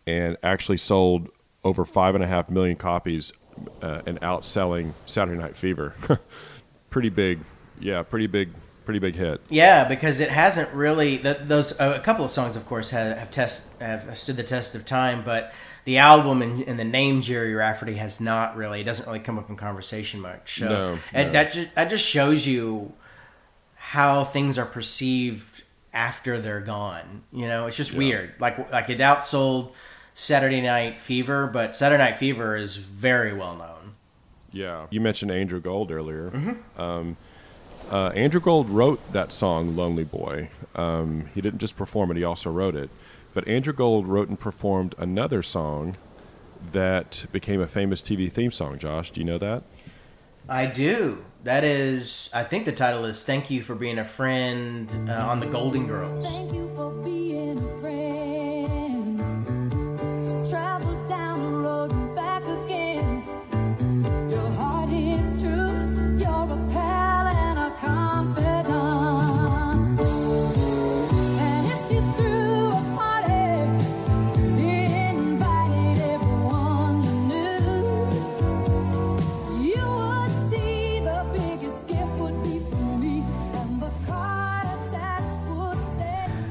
and 0.05 0.35
actually 0.43 0.77
sold 0.77 1.29
over 1.63 1.85
five 1.85 2.13
and 2.13 2.23
a 2.23 2.27
half 2.27 2.49
million 2.49 2.75
copies, 2.75 3.31
uh, 3.81 4.01
and 4.05 4.19
outselling 4.21 4.93
Saturday 5.05 5.39
Night 5.39 5.55
Fever. 5.55 5.93
pretty 6.89 7.09
big, 7.09 7.39
yeah, 7.79 8.03
pretty 8.03 8.27
big, 8.27 8.49
pretty 8.85 8.99
big 8.99 9.15
hit. 9.15 9.41
Yeah, 9.49 9.87
because 9.87 10.19
it 10.19 10.29
hasn't 10.29 10.73
really 10.73 11.17
th- 11.17 11.37
those 11.43 11.79
uh, 11.79 11.93
a 11.97 11.99
couple 12.03 12.25
of 12.25 12.31
songs, 12.31 12.55
of 12.55 12.65
course, 12.65 12.89
have, 12.91 13.17
have 13.17 13.31
test 13.31 13.69
have 13.81 14.17
stood 14.17 14.37
the 14.37 14.43
test 14.43 14.75
of 14.75 14.85
time, 14.85 15.23
but 15.23 15.53
the 15.85 15.97
album 15.97 16.41
and, 16.41 16.67
and 16.67 16.77
the 16.79 16.83
name 16.85 17.21
Gerry 17.21 17.53
Rafferty 17.53 17.95
has 17.95 18.19
not 18.19 18.55
really. 18.57 18.81
It 18.81 18.85
doesn't 18.85 19.05
really 19.05 19.19
come 19.19 19.39
up 19.39 19.49
in 19.49 19.55
conversation 19.55 20.19
much. 20.19 20.59
So, 20.59 20.67
No, 20.67 20.99
and 21.13 21.27
no. 21.27 21.33
that 21.33 21.51
just 21.53 21.75
that 21.75 21.89
just 21.89 22.05
shows 22.05 22.45
you 22.45 22.93
how 23.75 24.23
things 24.25 24.57
are 24.57 24.65
perceived 24.65 25.63
after 25.93 26.39
they're 26.39 26.59
gone. 26.59 27.23
You 27.31 27.47
know, 27.47 27.67
it's 27.67 27.77
just 27.77 27.93
weird. 27.93 28.33
Like 28.39 28.71
like 28.71 28.89
it 28.89 28.99
outsold 28.99 29.71
Saturday 30.17 30.61
Night 30.61 30.99
Fever, 30.99 31.45
but 31.45 31.75
Saturday 31.75 32.03
Night 32.03 32.17
Fever 32.17 32.55
is 32.55 32.75
very 32.77 33.33
well 33.35 33.55
known. 33.55 33.93
Yeah, 34.51 34.87
you 34.89 34.99
mentioned 34.99 35.29
Andrew 35.29 35.61
Gold 35.61 35.91
earlier. 35.91 36.57
Um, 36.75 37.17
uh, 37.91 38.07
Andrew 38.15 38.41
Gold 38.41 38.67
wrote 38.67 39.13
that 39.13 39.31
song 39.31 39.75
"Lonely 39.75 40.03
Boy." 40.03 40.49
Um, 40.73 41.29
he 41.35 41.41
didn't 41.41 41.59
just 41.59 41.77
perform 41.77 42.09
it; 42.09 42.17
he 42.17 42.23
also 42.23 42.49
wrote 42.49 42.75
it. 42.75 42.89
But 43.35 43.47
Andrew 43.47 43.73
Gold 43.73 44.07
wrote 44.07 44.27
and 44.27 44.39
performed 44.39 44.95
another 44.97 45.43
song 45.43 45.97
that 46.71 47.27
became 47.31 47.61
a 47.61 47.67
famous 47.67 48.01
TV 48.01 48.31
theme 48.31 48.51
song. 48.51 48.79
Josh, 48.79 49.11
do 49.11 49.21
you 49.21 49.25
know 49.25 49.37
that? 49.37 49.61
I 50.49 50.65
do. 50.65 51.23
That 51.43 51.63
is, 51.63 52.31
I 52.33 52.43
think 52.43 52.65
the 52.65 52.71
title 52.71 53.05
is 53.05 53.21
"Thank 53.21 53.51
You 53.51 53.61
for 53.61 53.75
Being 53.75 53.99
a 53.99 54.05
Friend" 54.05 54.89
uh, 55.11 55.13
on 55.13 55.39
the 55.41 55.45
Golden 55.45 55.85
Girls. 55.85 56.25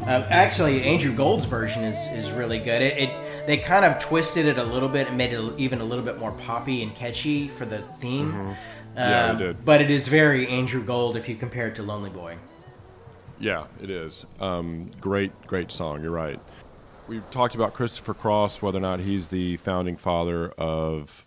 Uh, 0.07 0.25
actually, 0.31 0.85
Andrew 0.85 1.13
Gold's 1.13 1.47
version 1.47 1.83
is, 1.83 1.97
is 2.13 2.31
really 2.31 2.61
good. 2.61 2.81
It, 2.81 2.97
it 2.97 3.26
they 3.47 3.57
kind 3.57 3.85
of 3.85 3.99
twisted 3.99 4.47
it 4.47 4.59
a 4.59 4.65
little 4.65 4.89
bit 4.89 5.09
and 5.09 5.17
made 5.17 5.33
it 5.33 5.53
even 5.59 5.81
a 5.81 5.85
little 5.85 6.05
bit 6.05 6.19
more 6.19 6.33
poppy 6.33 6.83
and 6.83 6.95
catchy 6.95 7.49
for 7.49 7.65
the 7.65 7.83
theme. 8.01 8.33
Mm-hmm. 8.33 8.53
Yeah, 8.97 9.31
Um, 9.31 9.39
they 9.39 9.45
did. 9.45 9.65
But 9.65 9.81
it 9.83 9.91
is 9.91 10.09
very 10.09 10.49
Andrew 10.49 10.83
Gold 10.83 11.17
if 11.17 11.29
you 11.29 11.37
compare 11.37 11.69
it 11.69 11.75
to 11.77 11.83
Lonely 11.83 12.11
Boy. 12.11 12.39
Yeah, 13.39 13.67
it 13.83 13.91
is. 13.91 14.25
Um, 14.41 14.91
great, 15.01 15.31
great 15.47 15.71
song. 15.71 16.03
You're 16.03 16.11
right. 16.11 16.41
We've 17.07 17.29
talked 17.31 17.55
about 17.55 17.75
Christopher 17.75 18.15
Cross, 18.15 18.63
whether 18.63 18.79
or 18.79 18.81
not 18.81 19.01
he's 19.01 19.29
the 19.29 19.59
founding 19.59 19.97
father 19.97 20.49
of 20.53 21.27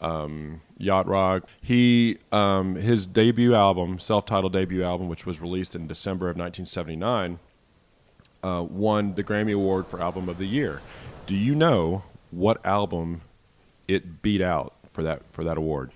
um, 0.00 0.62
yacht 0.78 1.06
rock. 1.06 1.48
He 1.60 2.16
um, 2.32 2.74
his 2.74 3.06
debut 3.06 3.54
album, 3.54 3.98
self-titled 3.98 4.52
debut 4.52 4.82
album, 4.82 5.08
which 5.08 5.26
was 5.26 5.40
released 5.40 5.76
in 5.76 5.86
December 5.86 6.26
of 6.30 6.36
1979, 6.36 7.38
uh, 8.42 8.64
won 8.68 9.14
the 9.14 9.22
Grammy 9.22 9.54
Award 9.54 9.86
for 9.86 10.00
Album 10.00 10.28
of 10.28 10.38
the 10.38 10.46
Year. 10.46 10.80
Do 11.32 11.38
you 11.38 11.54
know 11.54 12.02
what 12.30 12.60
album 12.66 13.22
it 13.88 14.20
beat 14.20 14.42
out 14.42 14.74
for 14.92 15.02
that 15.02 15.22
for 15.32 15.42
that 15.44 15.56
award? 15.56 15.90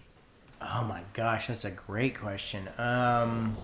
Oh 0.62 0.83
my 0.88 1.03
gosh, 1.12 1.49
that's 1.49 1.66
a 1.66 1.70
great 1.70 2.18
question. 2.18 2.66
Um, 2.79 3.55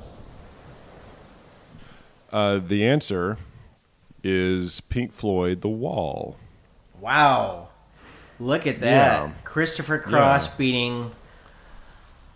Uh, 2.31 2.59
the 2.59 2.87
answer 2.87 3.39
is 4.23 4.83
Pink 4.83 5.15
Floyd, 5.15 5.63
"The 5.63 5.71
Wall." 5.71 6.37
wow, 7.01 7.69
look 8.39 8.67
at 8.67 8.81
that! 8.81 9.23
Yeah. 9.23 9.31
Christopher 9.43 9.99
Cross 9.99 10.49
Yeah. 10.49 10.55
beating 10.59 11.11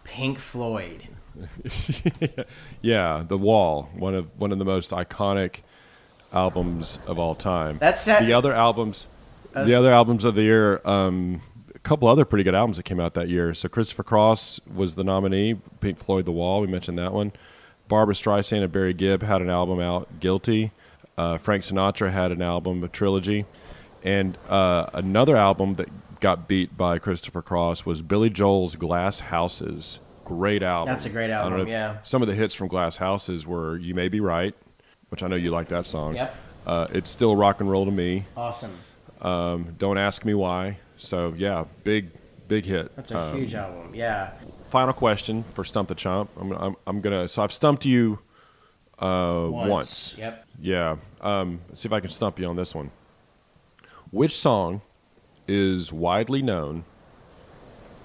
Pink 0.02 0.38
Floyd. 0.38 1.08
Yeah, 2.80 3.22
The 3.28 3.36
Wall, 3.36 3.90
one 3.94 4.14
of 4.14 4.30
one 4.40 4.50
of 4.50 4.58
the 4.58 4.64
most 4.64 4.92
iconic 4.92 5.56
albums 6.32 6.98
of 7.06 7.18
all 7.18 7.34
time. 7.34 7.76
That's 7.78 8.06
that- 8.06 8.22
the 8.22 8.32
other 8.32 8.54
albums. 8.54 9.08
The 9.64 9.74
other 9.74 9.92
albums 9.92 10.24
of 10.24 10.34
the 10.34 10.42
year, 10.42 10.80
um, 10.84 11.40
a 11.74 11.78
couple 11.78 12.08
other 12.08 12.24
pretty 12.24 12.44
good 12.44 12.54
albums 12.54 12.76
that 12.76 12.82
came 12.82 13.00
out 13.00 13.14
that 13.14 13.28
year. 13.28 13.54
So 13.54 13.68
Christopher 13.68 14.02
Cross 14.02 14.60
was 14.72 14.94
the 14.94 15.04
nominee. 15.04 15.54
Pink 15.80 15.98
Floyd, 15.98 16.24
The 16.26 16.32
Wall, 16.32 16.60
we 16.60 16.66
mentioned 16.66 16.98
that 16.98 17.12
one. 17.12 17.32
Barbra 17.88 18.14
Streisand 18.14 18.62
and 18.62 18.72
Barry 18.72 18.92
Gibb 18.92 19.22
had 19.22 19.40
an 19.40 19.48
album 19.48 19.80
out, 19.80 20.20
Guilty. 20.20 20.72
Uh, 21.16 21.38
Frank 21.38 21.62
Sinatra 21.64 22.10
had 22.10 22.32
an 22.32 22.42
album, 22.42 22.84
a 22.84 22.88
trilogy, 22.88 23.46
and 24.02 24.36
uh, 24.48 24.86
another 24.92 25.36
album 25.36 25.76
that 25.76 25.88
got 26.20 26.46
beat 26.48 26.76
by 26.76 26.98
Christopher 26.98 27.40
Cross 27.42 27.86
was 27.86 28.02
Billy 28.02 28.28
Joel's 28.28 28.76
Glass 28.76 29.20
Houses. 29.20 30.00
Great 30.24 30.62
album. 30.62 30.92
That's 30.92 31.06
a 31.06 31.10
great 31.10 31.30
album, 31.30 31.68
yeah. 31.68 31.98
Some 32.02 32.20
of 32.20 32.28
the 32.28 32.34
hits 32.34 32.54
from 32.54 32.68
Glass 32.68 32.96
Houses 32.96 33.46
were 33.46 33.78
"You 33.78 33.94
May 33.94 34.08
Be 34.08 34.20
Right," 34.20 34.54
which 35.08 35.22
I 35.22 35.28
know 35.28 35.36
you 35.36 35.50
like 35.52 35.68
that 35.68 35.86
song. 35.86 36.16
Yep. 36.16 36.36
Uh, 36.66 36.86
it's 36.92 37.08
still 37.08 37.36
rock 37.36 37.60
and 37.60 37.70
roll 37.70 37.84
to 37.84 37.92
me. 37.92 38.24
Awesome. 38.36 38.72
Um, 39.26 39.74
Don't 39.78 39.98
ask 39.98 40.24
me 40.24 40.34
why. 40.34 40.78
So 40.98 41.34
yeah, 41.36 41.64
big, 41.84 42.10
big 42.48 42.64
hit. 42.64 42.94
That's 42.96 43.10
a 43.10 43.18
Um, 43.18 43.36
huge 43.36 43.54
album. 43.54 43.94
Yeah. 43.94 44.30
final 44.70 44.92
question 44.94 45.42
for 45.54 45.64
Stump 45.64 45.88
the 45.88 45.94
Chump. 45.94 46.30
I'm, 46.40 46.52
I'm, 46.52 46.76
I'm 46.86 47.00
gonna. 47.00 47.28
So 47.28 47.42
I've 47.42 47.52
stumped 47.52 47.84
you 47.84 48.18
uh, 48.98 49.46
once. 49.50 50.14
Yep. 50.16 50.46
Yeah. 50.60 50.96
Um, 51.20 51.60
let's 51.68 51.82
see 51.82 51.88
if 51.88 51.92
I 51.92 52.00
can 52.00 52.10
stump 52.10 52.38
you 52.38 52.46
on 52.46 52.56
this 52.56 52.74
one. 52.74 52.90
Which 54.10 54.38
song 54.38 54.80
is 55.48 55.92
widely 55.92 56.40
known 56.42 56.84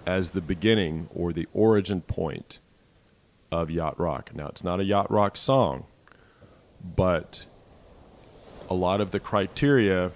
as 0.05 0.31
the 0.31 0.41
beginning 0.41 1.07
or 1.13 1.31
the 1.31 1.47
origin 1.53 2.01
point 2.01 2.59
of 3.51 3.69
yacht 3.69 3.99
rock? 3.99 4.31
Now, 4.33 4.47
it's 4.47 4.63
not 4.63 4.79
a 4.79 4.83
yacht 4.83 5.09
rock 5.11 5.37
song, 5.37 5.85
but 6.83 7.45
a 8.69 8.73
lot 8.73 8.99
of 9.01 9.11
the 9.11 9.19
criteria 9.19 10.11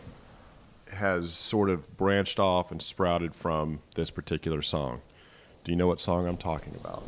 has 0.93 1.33
sort 1.33 1.69
of 1.69 1.97
branched 1.97 2.39
off 2.39 2.71
and 2.71 2.81
sprouted 2.81 3.35
from 3.35 3.79
this 3.95 4.11
particular 4.11 4.61
song. 4.61 5.01
Do 5.63 5.71
you 5.71 5.75
know 5.75 5.87
what 5.87 5.99
song 5.99 6.27
I'm 6.27 6.37
talking 6.37 6.75
about? 6.75 7.03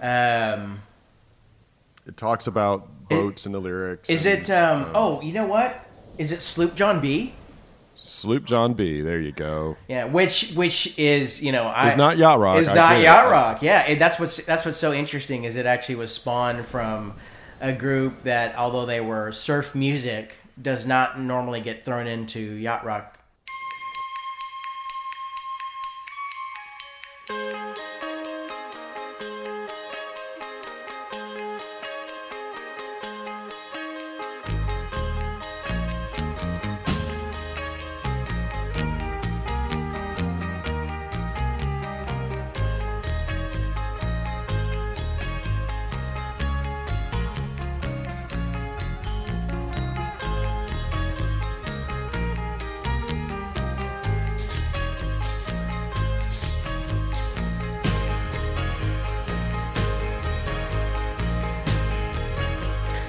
Um, 0.00 0.82
It 2.06 2.16
talks 2.16 2.46
about 2.46 3.08
boats 3.08 3.46
in 3.46 3.52
the 3.52 3.60
lyrics. 3.60 4.10
is 4.10 4.26
and, 4.26 4.40
it? 4.42 4.50
Um, 4.50 4.82
uh, 4.82 4.92
oh, 4.94 5.20
you 5.20 5.32
know 5.32 5.46
what? 5.46 5.86
Is 6.18 6.32
it 6.32 6.42
Sloop 6.42 6.74
John 6.74 7.00
B? 7.00 7.34
Sloop 7.96 8.44
John 8.44 8.74
B. 8.74 9.00
There 9.00 9.20
you 9.20 9.32
go. 9.32 9.76
Yeah, 9.88 10.04
which 10.04 10.52
which 10.52 10.96
is 10.98 11.42
you 11.42 11.52
know 11.52 11.64
I 11.64 11.88
It's 11.88 11.96
not 11.96 12.16
yacht 12.16 12.38
rock. 12.38 12.58
It's 12.58 12.68
I 12.68 12.74
not 12.74 13.00
yacht 13.00 13.30
rock. 13.30 13.62
Yeah, 13.62 13.80
and 13.80 14.00
that's 14.00 14.18
what's 14.20 14.36
that's 14.44 14.64
what's 14.64 14.78
so 14.78 14.92
interesting 14.92 15.44
is 15.44 15.56
it 15.56 15.66
actually 15.66 15.96
was 15.96 16.12
spawned 16.12 16.64
from 16.64 17.14
a 17.60 17.72
group 17.72 18.22
that 18.22 18.56
although 18.56 18.86
they 18.86 19.00
were 19.00 19.32
surf 19.32 19.74
music 19.74 20.32
does 20.60 20.86
not 20.86 21.20
normally 21.20 21.60
get 21.60 21.84
thrown 21.84 22.06
into 22.06 22.40
yacht 22.40 22.84
rock. 22.84 23.17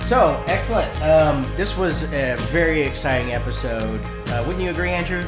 So 0.09 0.43
excellent. 0.47 0.89
Um, 1.03 1.43
this 1.55 1.77
was 1.77 2.01
a 2.13 2.35
very 2.49 2.81
exciting 2.81 3.31
episode. 3.31 4.01
Uh, 4.29 4.43
wouldn't 4.47 4.63
you 4.63 4.71
agree, 4.71 4.89
Andrew? 4.89 5.23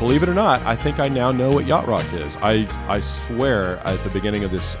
Believe 0.00 0.24
it 0.24 0.28
or 0.28 0.34
not, 0.34 0.60
I 0.62 0.74
think 0.74 0.98
I 0.98 1.06
now 1.06 1.30
know 1.30 1.52
what 1.52 1.66
yacht 1.66 1.86
rock 1.86 2.04
is. 2.12 2.34
I, 2.38 2.66
I 2.88 3.00
swear 3.00 3.76
at 3.86 4.02
the 4.02 4.10
beginning 4.10 4.42
of 4.42 4.50
this 4.50 4.76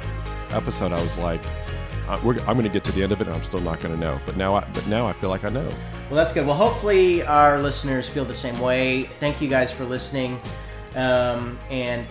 episode, 0.50 0.90
I 0.90 1.00
was 1.00 1.16
like, 1.18 1.40
we're, 2.24 2.36
I'm 2.40 2.54
going 2.54 2.64
to 2.64 2.68
get 2.68 2.82
to 2.82 2.90
the 2.90 3.04
end 3.04 3.12
of 3.12 3.20
it, 3.20 3.28
and 3.28 3.36
I'm 3.36 3.44
still 3.44 3.60
not 3.60 3.78
going 3.78 3.94
to 3.94 4.00
know. 4.00 4.18
But 4.26 4.36
now, 4.36 4.56
I, 4.56 4.66
but 4.74 4.88
now 4.88 5.06
I 5.06 5.12
feel 5.12 5.30
like 5.30 5.44
I 5.44 5.50
know. 5.50 5.68
Well, 5.68 6.16
that's 6.16 6.32
good. 6.32 6.44
Well, 6.44 6.56
hopefully 6.56 7.22
our 7.22 7.62
listeners 7.62 8.08
feel 8.08 8.24
the 8.24 8.34
same 8.34 8.58
way. 8.58 9.08
Thank 9.20 9.40
you 9.40 9.46
guys 9.46 9.70
for 9.70 9.84
listening. 9.84 10.40
Um, 10.96 11.60
and 11.70 12.04